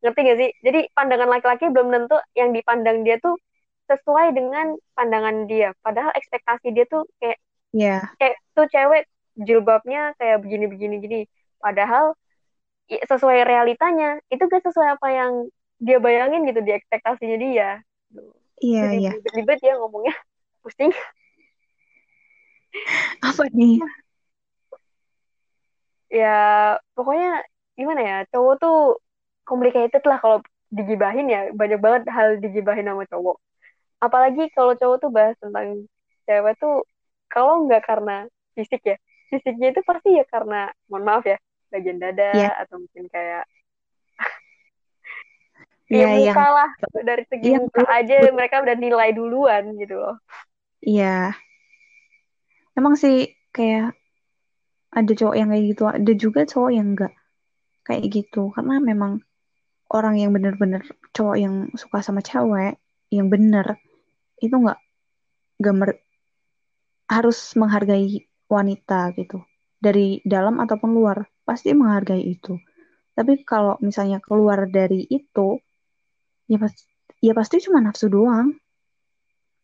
Ngerti 0.03 0.21
gak 0.23 0.39
sih? 0.39 0.51
Jadi 0.63 0.81
pandangan 0.93 1.31
laki-laki 1.31 1.71
belum 1.73 1.89
tentu 1.91 2.19
yang 2.37 2.51
dipandang 2.53 3.03
dia 3.03 3.17
tuh 3.19 3.35
sesuai 3.87 4.35
dengan 4.35 4.75
pandangan 4.99 5.47
dia. 5.47 5.73
Padahal 5.81 6.13
ekspektasi 6.15 6.75
dia 6.75 6.85
tuh 6.91 7.07
kayak 7.23 7.39
yeah. 7.77 8.03
kayak 8.19 8.37
tuh 8.57 8.67
cewek 8.73 9.07
jilbabnya 9.37 10.17
kayak 10.17 10.41
begini 10.41 10.65
begini 10.67 10.95
gini 10.99 11.21
padahal 11.61 12.17
sesuai 12.89 13.45
realitanya 13.45 14.17
itu 14.33 14.41
gak 14.49 14.65
sesuai 14.65 14.97
apa 14.97 15.09
yang 15.13 15.33
dia 15.77 16.01
bayangin 16.01 16.49
gitu 16.49 16.65
di 16.65 16.73
ekspektasinya 16.73 17.37
dia 17.37 17.71
iya 18.61 18.85
iya. 18.97 19.13
ribet 19.37 19.61
ya 19.61 19.77
ngomongnya 19.77 20.15
pusing. 20.65 20.93
Apa 23.23 23.47
nih? 23.55 23.81
Ya 26.11 26.39
pokoknya 26.97 27.45
gimana 27.77 28.01
ya 28.01 28.19
cowok 28.33 28.55
tuh 28.59 28.79
complicated 29.47 30.03
lah 30.05 30.19
kalau 30.19 30.39
digibahin 30.73 31.31
ya. 31.31 31.53
Banyak 31.55 31.81
banget 31.81 32.03
hal 32.11 32.43
digibahin 32.43 32.89
sama 32.89 33.05
cowok. 33.07 33.37
Apalagi 34.03 34.51
kalau 34.53 34.75
cowok 34.77 34.97
tuh 35.01 35.11
bahas 35.13 35.37
tentang 35.39 35.87
cewek 36.27 36.55
tuh 36.59 36.85
kalau 37.31 37.65
nggak 37.65 37.85
karena 37.87 38.27
fisik 38.59 38.83
ya. 38.83 38.97
Fisiknya 39.31 39.75
itu 39.75 39.81
pasti 39.83 40.15
ya 40.15 40.25
karena 40.27 40.71
mohon 40.87 41.03
maaf 41.07 41.25
ya 41.27 41.39
bagian 41.71 41.99
dada 41.99 42.31
yeah. 42.35 42.55
atau 42.63 42.79
mungkin 42.79 43.11
kayak 43.11 43.43
ya 45.87 46.11
yeah, 46.11 46.35
muka 46.35 46.47
lah 46.51 46.71
dari 47.07 47.23
segi 47.31 47.55
yeah, 47.55 47.63
muka 47.63 47.87
aja 47.87 48.15
mereka 48.35 48.59
udah 48.59 48.75
nilai 48.75 49.11
duluan 49.15 49.79
gitu 49.79 50.03
loh. 50.03 50.17
Iya. 50.83 51.35
Emang 52.75 52.99
sih 52.99 53.31
kayak 53.55 53.95
ada 54.91 55.13
cowok 55.13 55.37
yang 55.39 55.49
kayak 55.53 55.65
gitu 55.71 55.83
ada 55.87 56.13
juga 56.17 56.41
cowok 56.43 56.71
yang 56.75 56.87
enggak 56.95 57.15
kayak 57.87 58.05
gitu. 58.11 58.51
Karena 58.51 58.83
memang 58.83 59.23
orang 59.95 60.19
yang 60.19 60.35
bener-bener 60.35 60.83
cowok 61.15 61.37
yang 61.39 61.55
suka 61.79 62.03
sama 62.03 62.19
cewek 62.19 62.83
yang 63.15 63.31
bener 63.31 63.79
itu 64.43 64.53
nggak 64.53 64.83
gambar 65.63 65.95
harus 67.07 67.39
menghargai 67.55 68.27
wanita 68.51 69.15
gitu. 69.15 69.39
Dari 69.79 70.19
dalam 70.27 70.59
ataupun 70.59 70.91
luar 70.91 71.31
pasti 71.47 71.71
menghargai 71.71 72.27
itu. 72.27 72.59
Tapi 73.15 73.47
kalau 73.47 73.79
misalnya 73.79 74.19
keluar 74.19 74.67
dari 74.67 75.07
itu 75.07 75.63
ya 76.51 76.59
pasti 76.63 76.83
ya 77.27 77.33
pasti 77.39 77.57
cuma 77.65 77.79
nafsu 77.85 78.07
doang. 78.15 78.49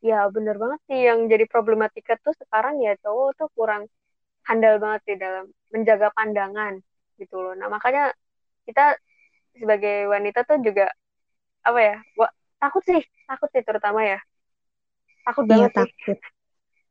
Ya 0.08 0.16
bener 0.34 0.56
banget 0.62 0.80
sih. 0.88 0.98
Yang 1.08 1.18
jadi 1.32 1.44
problematika 1.52 2.12
tuh 2.24 2.34
sekarang 2.40 2.74
ya 2.86 2.92
cowok 3.02 3.28
tuh 3.38 3.48
kurang 3.56 3.82
handal 4.48 4.74
banget 4.82 5.00
sih 5.08 5.16
dalam 5.24 5.44
menjaga 5.74 6.08
pandangan 6.16 6.74
gitu 7.20 7.36
loh. 7.42 7.54
Nah 7.60 7.68
makanya 7.74 8.02
kita 8.68 8.82
sebagai 9.60 9.96
wanita 10.14 10.40
tuh 10.48 10.58
juga 10.66 10.86
apa 11.68 11.80
ya 11.88 11.96
gua 12.18 12.28
takut 12.62 12.82
sih 12.90 13.00
takut 13.28 13.48
sih 13.54 13.62
terutama 13.68 14.00
ya. 14.12 14.18
Takut 15.26 15.46
iya 15.52 15.52
banget 15.52 15.70
sih. 15.76 15.88
takut. 15.96 16.18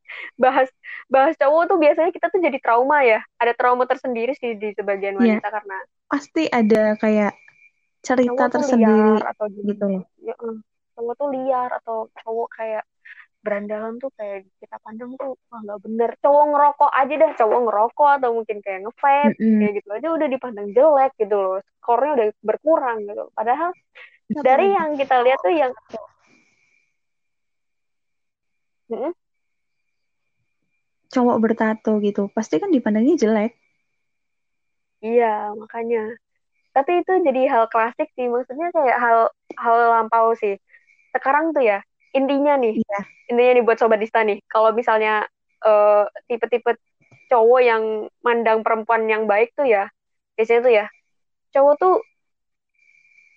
Bahas 0.43 0.69
bahas 1.11 1.35
cowok 1.39 1.63
tuh 1.71 1.77
biasanya 1.83 2.11
kita 2.15 2.27
tuh 2.33 2.41
jadi 2.43 2.57
trauma 2.63 2.99
ya. 3.05 3.19
Ada 3.41 3.53
trauma 3.57 3.83
tersendiri 3.87 4.33
sih 4.37 4.51
di 4.59 4.73
sebagian 4.75 5.15
Iya. 5.19 5.39
wanita 5.39 5.47
karena 5.51 5.77
pasti 6.11 6.43
ada 6.51 6.95
kayak 7.01 7.33
cerita 8.01 8.33
cowok 8.33 8.53
tersendiri. 8.53 9.13
liar 9.13 9.21
atau 9.33 9.45
gitu 9.49 9.85
loh. 9.85 10.03
ya, 10.25 10.35
cowok 10.97 11.13
tuh 11.17 11.27
liar 11.33 11.69
atau 11.81 11.97
cowok 12.21 12.49
kayak 12.57 12.83
berandalan 13.41 13.97
tuh 13.97 14.13
kayak 14.13 14.45
kita 14.61 14.77
pandang 14.85 15.17
tuh 15.17 15.33
wah 15.49 15.59
nggak 15.65 15.79
bener. 15.81 16.09
Cowok 16.21 16.43
ngerokok 16.53 16.91
aja 16.93 17.13
dah 17.17 17.31
cowok 17.37 17.59
ngerokok 17.65 18.09
atau 18.21 18.29
mungkin 18.37 18.57
kayak 18.61 18.79
ngevape 18.85 19.33
Mm-mm. 19.37 19.57
kayak 19.61 19.73
gitu 19.81 19.89
aja 19.97 20.07
udah 20.13 20.27
dipandang 20.29 20.67
jelek 20.77 21.11
gitu 21.17 21.35
loh. 21.35 21.57
Skornya 21.81 22.11
udah 22.17 22.27
berkurang 22.45 22.97
gitu. 23.09 23.23
Padahal 23.33 23.69
dari 24.45 24.67
yang 24.77 24.89
kita 24.97 25.15
lihat 25.25 25.39
tuh 25.41 25.53
yang 25.53 25.71
Mm-mm. 28.91 29.13
cowok 31.11 31.37
bertato 31.43 31.91
gitu 31.99 32.31
pasti 32.31 32.55
kan 32.61 32.69
dipandangnya 32.71 33.15
jelek. 33.19 33.51
Iya 35.01 35.51
makanya 35.57 36.13
tapi 36.71 37.03
itu 37.03 37.13
jadi 37.23 37.41
hal 37.51 37.65
klasik 37.67 38.07
sih 38.15 38.31
maksudnya 38.31 38.71
kayak 38.71 38.97
hal 38.97 39.19
hal 39.59 39.77
lampau 39.91 40.31
sih. 40.39 40.55
Sekarang 41.11 41.51
tuh 41.51 41.63
ya 41.63 41.79
intinya 42.11 42.59
nih 42.59 42.75
iya. 42.75 42.99
intinya 43.31 43.51
nih 43.55 43.63
buat 43.63 43.79
sobat 43.79 43.99
Dista 43.99 44.23
nih 44.23 44.43
kalau 44.51 44.75
misalnya 44.75 45.23
eh, 45.63 46.03
tipe-tipe 46.27 46.75
cowok 47.31 47.61
yang 47.63 47.83
mandang 48.19 48.59
perempuan 48.59 49.07
yang 49.07 49.23
baik 49.23 49.55
tuh 49.55 49.63
ya 49.63 49.87
biasanya 50.35 50.61
tuh 50.63 50.73
ya 50.75 50.85
cowok 51.55 51.75
tuh 51.79 51.95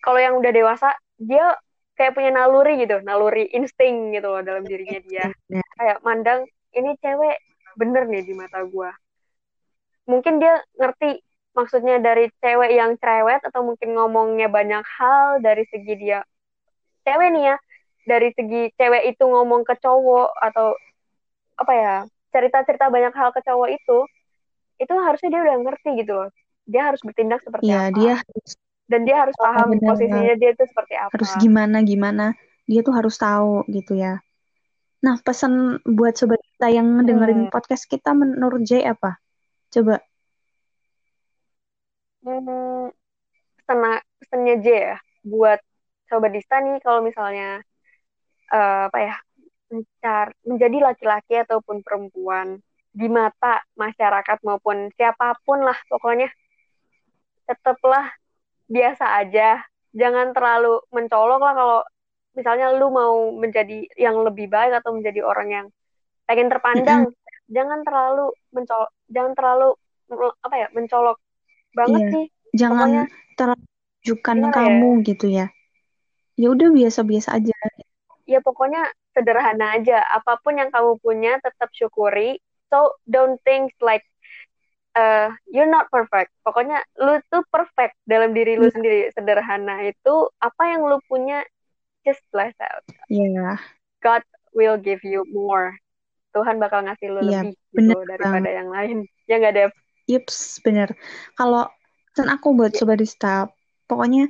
kalau 0.03 0.19
yang 0.19 0.35
udah 0.39 0.51
dewasa 0.51 0.91
dia 1.17 1.55
kayak 1.95 2.13
punya 2.19 2.35
naluri 2.35 2.83
gitu 2.83 2.99
naluri 3.07 3.47
insting 3.55 4.11
gitu 4.11 4.27
loh 4.27 4.43
dalam 4.43 4.67
dirinya 4.67 4.99
dia. 5.07 5.27
Nah, 5.49 5.65
kayak 5.79 5.99
mandang 6.03 6.43
ini 6.75 6.99
cewek 6.99 7.39
bener 7.79 8.05
nih 8.11 8.27
di 8.27 8.35
mata 8.35 8.61
gua. 8.67 8.91
Mungkin 10.11 10.43
dia 10.43 10.61
ngerti 10.77 11.23
maksudnya 11.55 12.03
dari 12.03 12.29
cewek 12.43 12.71
yang 12.75 12.99
cerewet 12.99 13.41
atau 13.47 13.63
mungkin 13.63 13.95
ngomongnya 13.95 14.51
banyak 14.51 14.83
hal 14.83 15.39
dari 15.39 15.63
segi 15.71 15.95
dia 15.95 16.21
cewek 17.07 17.29
nih 17.31 17.45
ya 17.55 17.57
dari 18.05 18.29
segi 18.37 18.63
cewek 18.77 19.03
itu 19.15 19.25
ngomong 19.25 19.63
ke 19.65 19.75
cowok 19.81 20.35
atau 20.37 20.77
apa 21.55 21.73
ya 21.73 21.95
cerita-cerita 22.35 22.91
banyak 22.91 23.15
hal 23.15 23.31
ke 23.31 23.41
cowok 23.47 23.69
itu 23.71 23.99
itu 24.75 24.95
harusnya 24.99 25.29
dia 25.31 25.41
udah 25.47 25.57
ngerti 25.63 25.89
gitu 26.03 26.13
loh. 26.19 26.31
Dia 26.67 26.83
harus 26.91 27.01
bertindak 27.07 27.41
seperti 27.47 27.71
ya 27.71 27.89
apa. 27.89 27.95
dia 27.95 28.13
harus 28.19 28.51
dan 28.91 29.01
dia 29.07 29.17
harus 29.23 29.37
Oh, 29.39 29.45
paham 29.47 29.69
benar. 29.71 29.89
posisinya 29.95 30.35
dia 30.37 30.51
itu 30.53 30.65
seperti 30.67 30.95
apa. 30.99 31.13
harus 31.15 31.31
gimana 31.39 31.79
gimana. 31.87 32.25
Dia 32.67 32.81
tuh 32.83 32.95
harus 32.97 33.15
tahu 33.17 33.63
gitu 33.71 33.95
ya. 33.95 34.19
Nah 35.05 35.21
pesan 35.21 35.79
buat 35.85 36.17
sobat 36.17 36.41
kita 36.57 36.69
yang 36.73 36.89
dengerin 37.05 37.47
Hmm. 37.47 37.53
podcast 37.53 37.85
kita 37.87 38.11
menurut 38.17 38.65
Jay 38.67 38.83
apa? 38.83 39.21
Coba 39.71 40.01
hmm, 42.25 42.91
pesan 43.65 43.81
pesannya 44.21 44.55
J 44.65 44.67
ya 44.67 44.97
buat 45.25 45.61
sobat 46.09 46.33
Dista 46.33 46.61
nih 46.61 46.81
kalau 46.85 47.01
misalnya 47.01 47.61
eh, 48.53 48.83
apa 48.89 48.99
ya 49.01 49.15
mencar 49.73 50.37
menjadi 50.45 50.79
laki-laki 50.93 51.35
ataupun 51.41 51.81
perempuan 51.81 52.61
di 52.95 53.11
mata 53.11 53.65
masyarakat 53.75 54.39
maupun 54.47 54.93
siapa 54.95 55.35
pun 55.43 55.65
lah 55.65 55.75
pokoknya 55.91 56.31
tetaplah 57.49 58.13
biasa 58.71 59.21
aja. 59.21 59.61
Jangan 59.95 60.35
terlalu 60.35 60.83
mencolok 60.91 61.41
lah 61.43 61.55
kalau 61.55 61.81
misalnya 62.35 62.75
lu 62.75 62.91
mau 62.91 63.31
menjadi 63.31 63.87
yang 63.95 64.19
lebih 64.27 64.51
baik 64.51 64.83
atau 64.83 64.95
menjadi 64.95 65.23
orang 65.23 65.49
yang 65.51 65.67
pengen 66.27 66.51
terpandang. 66.51 67.03
Jangan 67.47 67.85
terlalu 67.85 68.33
mencolok 68.51 68.91
jangan 69.13 69.33
terlalu 69.37 69.69
apa 70.43 70.55
ya 70.57 70.69
mencolok 70.73 71.19
banget 71.75 72.01
Iya. 72.01 72.11
sih 72.11 72.25
jangan 72.55 72.89
Pokoknya, 72.89 73.03
gimana 74.15 74.47
ya? 74.47 74.55
kamu 74.55 74.91
gitu 75.03 75.27
ya. 75.29 75.47
Ya 76.35 76.49
udah 76.51 76.69
biasa-biasa 76.71 77.29
aja. 77.39 77.55
Ya 78.27 78.39
pokoknya 78.41 78.83
sederhana 79.15 79.79
aja. 79.79 80.03
Apa 80.11 80.39
pun 80.43 80.59
yang 80.59 80.71
kamu 80.71 80.99
punya 80.99 81.39
tetap 81.39 81.71
syukuri. 81.71 82.39
So 82.71 82.99
don't 83.07 83.39
think 83.47 83.71
like 83.79 84.03
uh, 84.95 85.31
you're 85.47 85.71
not 85.71 85.91
perfect. 85.95 86.35
Pokoknya 86.43 86.83
lu 86.99 87.19
tuh 87.31 87.47
perfect. 87.51 87.95
Dalam 88.03 88.35
diri 88.35 88.59
lu 88.59 88.67
Iya. 88.67 88.75
sendiri 88.75 89.01
sederhana 89.15 89.87
itu 89.87 90.15
apa 90.43 90.63
yang 90.75 90.83
lu 90.87 90.99
punya 91.07 91.43
just 92.03 92.23
bless 92.35 92.55
out. 92.63 92.83
Ya 93.07 93.59
God 94.03 94.23
will 94.55 94.77
give 94.79 95.03
you 95.07 95.23
more. 95.31 95.75
Tuhan 96.35 96.59
bakal 96.59 96.83
ngasih 96.83 97.15
lu 97.15 97.21
Iya, 97.23 97.47
lebih 97.47 97.55
gitu 97.79 97.95
daripada 98.11 98.51
yang 98.51 98.69
lain. 98.75 99.07
Ya 99.31 99.39
nggak 99.39 99.55
Dev 99.55 99.73
Yups, 100.05 100.61
bener. 100.61 100.93
Kalau 101.35 101.69
pesan 102.13 102.29
aku 102.29 102.53
buat 102.55 102.77
Sobat 102.77 103.01
Dista, 103.01 103.49
pokoknya 103.89 104.29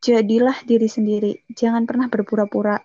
jadilah 0.00 0.56
diri 0.64 0.86
sendiri. 0.86 1.32
Jangan 1.52 1.84
pernah 1.84 2.06
berpura-pura 2.06 2.78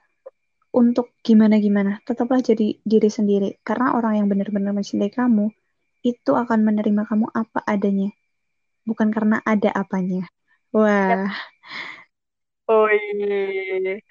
untuk 0.74 1.14
gimana-gimana. 1.22 2.02
Tetaplah 2.04 2.42
jadi 2.42 2.76
diri 2.82 3.10
sendiri. 3.10 3.62
Karena 3.62 3.96
orang 3.96 4.24
yang 4.24 4.28
benar-benar 4.28 4.74
mencintai 4.74 5.14
kamu, 5.14 5.54
itu 6.02 6.32
akan 6.34 6.60
menerima 6.66 7.06
kamu 7.08 7.30
apa 7.32 7.62
adanya. 7.66 8.10
Bukan 8.86 9.10
karena 9.14 9.42
ada 9.46 9.70
apanya. 9.74 10.28
Wah, 10.76 11.32
oh 12.70 12.90
iya 12.90 14.02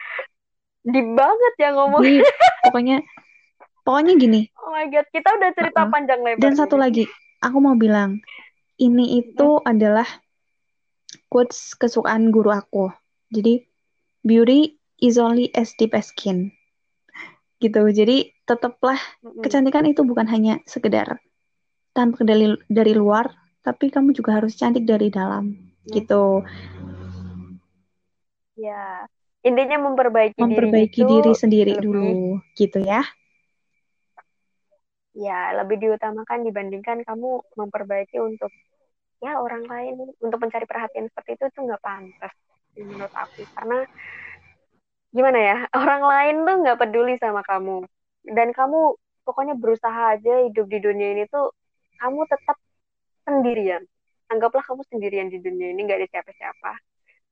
deep 0.84 1.08
banget 1.16 1.52
ya 1.58 1.68
ngomong 1.74 2.02
deep. 2.04 2.24
pokoknya 2.68 3.00
pokoknya 3.82 4.12
gini. 4.20 4.40
oh 4.60 4.70
my 4.72 4.86
god 4.92 5.06
kita 5.10 5.28
udah 5.28 5.50
cerita 5.56 5.80
Uh-uh. 5.84 5.92
panjang 5.92 6.20
lebar 6.20 6.40
Dan 6.40 6.54
satu 6.56 6.76
lagi, 6.76 7.08
aku 7.44 7.60
mau 7.60 7.76
bilang, 7.76 8.24
ini 8.80 9.20
itu 9.20 9.60
adalah 9.62 10.08
quotes 11.28 11.76
kesukaan 11.76 12.32
guru 12.32 12.50
aku. 12.50 12.88
Jadi, 13.28 13.60
beauty 14.24 14.80
is 15.04 15.20
only 15.20 15.52
as 15.52 15.76
deep 15.76 15.92
as 15.92 16.08
skin. 16.10 16.50
Gitu. 17.60 17.80
Jadi, 17.92 18.32
tetaplah 18.48 18.98
kecantikan 19.44 19.84
itu 19.84 20.02
bukan 20.02 20.28
hanya 20.28 20.60
sekedar 20.64 21.20
tampak 21.94 22.26
dari 22.26 22.58
dari 22.66 22.92
luar, 22.92 23.30
tapi 23.62 23.88
kamu 23.88 24.12
juga 24.12 24.42
harus 24.42 24.58
cantik 24.58 24.84
dari 24.84 25.08
dalam. 25.08 25.54
Gitu. 25.86 26.42
Ya, 28.58 29.06
intinya 29.42 29.90
memperbaiki, 29.90 30.38
Memperbaiki 30.38 31.00
diri, 31.02 31.10
diri 31.22 31.32
sendiri 31.34 31.72
lebih, 31.74 31.84
dulu, 31.84 32.12
gitu 32.54 32.78
ya. 32.82 33.02
Ya, 35.14 35.54
lebih 35.54 35.78
diutamakan 35.78 36.42
dibandingkan 36.42 37.06
kamu 37.06 37.38
memperbaiki 37.54 38.18
untuk 38.18 38.50
ya 39.22 39.38
orang 39.38 39.62
lain. 39.64 40.10
Untuk 40.18 40.38
mencari 40.42 40.66
perhatian 40.66 41.06
seperti 41.06 41.38
itu 41.38 41.44
tuh 41.54 41.70
nggak 41.70 41.82
pantas 41.82 42.34
menurut 42.74 43.12
aku. 43.14 43.46
Karena 43.54 43.86
gimana 45.14 45.38
ya 45.38 45.56
orang 45.82 46.02
lain 46.02 46.34
tuh 46.42 46.56
nggak 46.66 46.78
peduli 46.82 47.14
sama 47.22 47.46
kamu. 47.46 47.86
Dan 48.26 48.50
kamu 48.50 48.98
pokoknya 49.22 49.54
berusaha 49.54 50.18
aja 50.18 50.44
hidup 50.50 50.66
di 50.66 50.78
dunia 50.82 51.14
ini 51.14 51.24
tuh 51.30 51.54
kamu 52.02 52.26
tetap 52.26 52.58
sendirian. 53.22 53.82
Anggaplah 54.28 54.66
kamu 54.66 54.82
sendirian 54.90 55.30
di 55.30 55.38
dunia 55.38 55.70
ini 55.70 55.86
nggak 55.86 55.98
ada 56.02 56.08
siapa-siapa. 56.10 56.72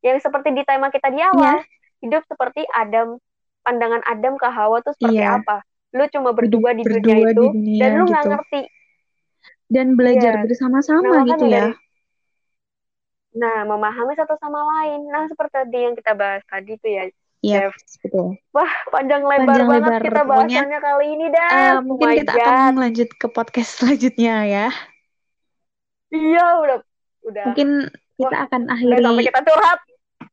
Yang 0.07 0.23
seperti 0.31 0.55
di 0.55 0.62
tema 0.62 0.87
kita 0.95 1.11
di 1.11 1.18
awal 1.18 1.66
hidup 1.99 2.23
seperti 2.31 2.62
Adam 2.75 3.18
pandangan 3.62 4.03
Adam 4.07 4.35
ke 4.38 4.47
Hawa 4.51 4.83
tuh 4.83 4.95
seperti 4.99 5.23
Iya. 5.23 5.38
apa 5.38 5.62
lu 5.93 6.05
cuma 6.09 6.31
berdua 6.33 6.73
di 6.73 6.83
dunia 6.83 6.97
berdua 6.99 7.17
itu 7.29 7.45
di 7.45 7.49
dunia, 7.53 7.81
dan 7.81 7.91
lu 7.95 8.05
nggak 8.07 8.23
gitu. 8.23 8.33
ngerti 8.33 8.61
Dan 9.67 9.87
belajar 9.97 10.33
Iya. 10.37 10.45
bersama-sama 10.45 11.01
Nah, 11.07 11.25
gitu 11.27 11.45
ya. 11.47 11.65
dari- 11.69 11.81
nah 13.33 13.65
memahami 13.65 14.13
satu 14.13 14.37
sama 14.37 14.61
lain 14.61 15.09
nah 15.09 15.25
seperti 15.25 15.53
tadi 15.55 15.79
yang 15.81 15.95
kita 15.95 16.13
bahas 16.13 16.45
tadi 16.45 16.77
tuh 16.77 16.91
ya 16.91 17.05
Iya, 17.43 17.67
Dev. 17.67 17.73
betul. 17.99 18.39
wah 18.53 18.73
panjang 18.89 19.25
lebar 19.25 19.49
Panjang 19.51 19.67
banget 19.67 19.83
lebar. 19.89 20.03
kita 20.05 20.21
Pokoknya, 20.23 20.61
bahasannya 20.63 20.79
kali 20.79 21.07
ini 21.11 21.27
Dev 21.27 21.51
Eh, 21.51 21.71
oh 21.73 21.81
mungkin 21.83 22.07
my 22.07 22.17
kita 22.17 22.33
god 22.33 22.45
akan 22.47 22.73
lanjut 22.79 23.09
ke 23.11 23.27
podcast 23.29 23.71
selanjutnya 23.81 24.35
ya. 24.45 24.67
Iya, 26.09 26.45
udah 26.61 26.79
udah. 27.25 27.45
Mungkin 27.51 27.69
kita 28.15 28.29
Wah, 28.31 28.45
akan 28.47 28.61
akhiri 28.69 28.95
sampai 29.01 29.25
kita 29.27 29.41
curhat. 29.43 29.79
Oh 29.83 29.89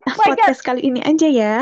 God. 0.05 0.17
podcast 0.21 0.59
kali 0.61 0.81
ini 0.83 0.99
aja 1.01 1.25
ya. 1.25 1.55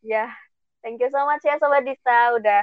Ya, 0.00 0.32
thank 0.82 1.00
you 1.00 1.08
so 1.12 1.22
much 1.24 1.44
ya 1.44 1.56
Sobat 1.60 1.84
Dista 1.84 2.34
udah 2.36 2.62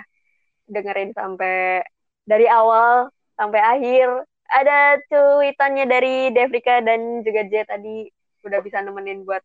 dengerin 0.68 1.16
sampai 1.16 1.82
dari 2.28 2.46
awal 2.50 3.10
sampai 3.38 3.62
akhir. 3.62 4.08
Ada 4.48 5.04
cuitannya 5.12 5.86
dari 5.92 6.32
Devrika 6.32 6.80
dan 6.80 7.20
juga 7.20 7.44
J 7.48 7.68
tadi 7.68 8.08
udah 8.48 8.60
bisa 8.64 8.80
nemenin 8.80 9.28
buat 9.28 9.44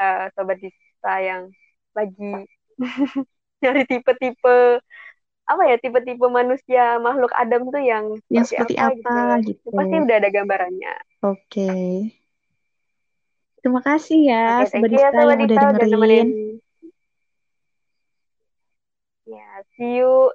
uh, 0.00 0.32
Sobat 0.32 0.56
Dista 0.56 1.20
yang 1.20 1.52
lagi 1.92 2.48
nyari 3.64 3.82
tipe-tipe 3.88 4.80
apa 5.46 5.62
ya 5.64 5.76
tipe-tipe 5.78 6.26
manusia 6.28 6.98
makhluk 6.98 7.32
Adam 7.36 7.70
tuh 7.70 7.80
yang 7.80 8.18
Yang 8.28 8.56
seperti 8.56 8.76
seperti 8.76 9.04
apa, 9.04 9.14
apa 9.14 9.44
gitu. 9.44 9.68
gitu. 9.68 9.76
Pasti 9.76 9.96
udah 10.00 10.16
ada 10.16 10.28
gambarannya. 10.32 10.94
Oke. 11.24 11.70
Terima 13.60 13.80
kasih 13.84 14.18
ya 14.26 14.44
thank 14.68 14.88
Sobat 14.88 14.90
ya 14.92 15.08
Dista 15.12 15.18
yang 15.22 15.40
udah 15.44 15.46
Dista 15.48 15.66
udah 15.70 15.86
dengerin. 15.86 15.92
nemenin. 15.92 16.28
Ya, 19.26 19.65
see 19.76 20.00
you 20.00 20.32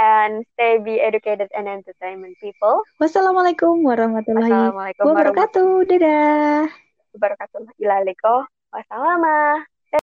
and 0.00 0.44
stay 0.56 0.80
be 0.80 1.00
educated 1.00 1.48
and 1.52 1.68
entertainment 1.68 2.36
people. 2.40 2.82
Wassalamualaikum 2.96 3.84
warahmatullahi 3.84 4.72
wabarakatuh. 5.00 5.84
Dadah. 5.84 6.64
wabarakatuh. 7.14 7.64
Ilaliko. 7.76 8.48
Wassalamah. 8.72 9.69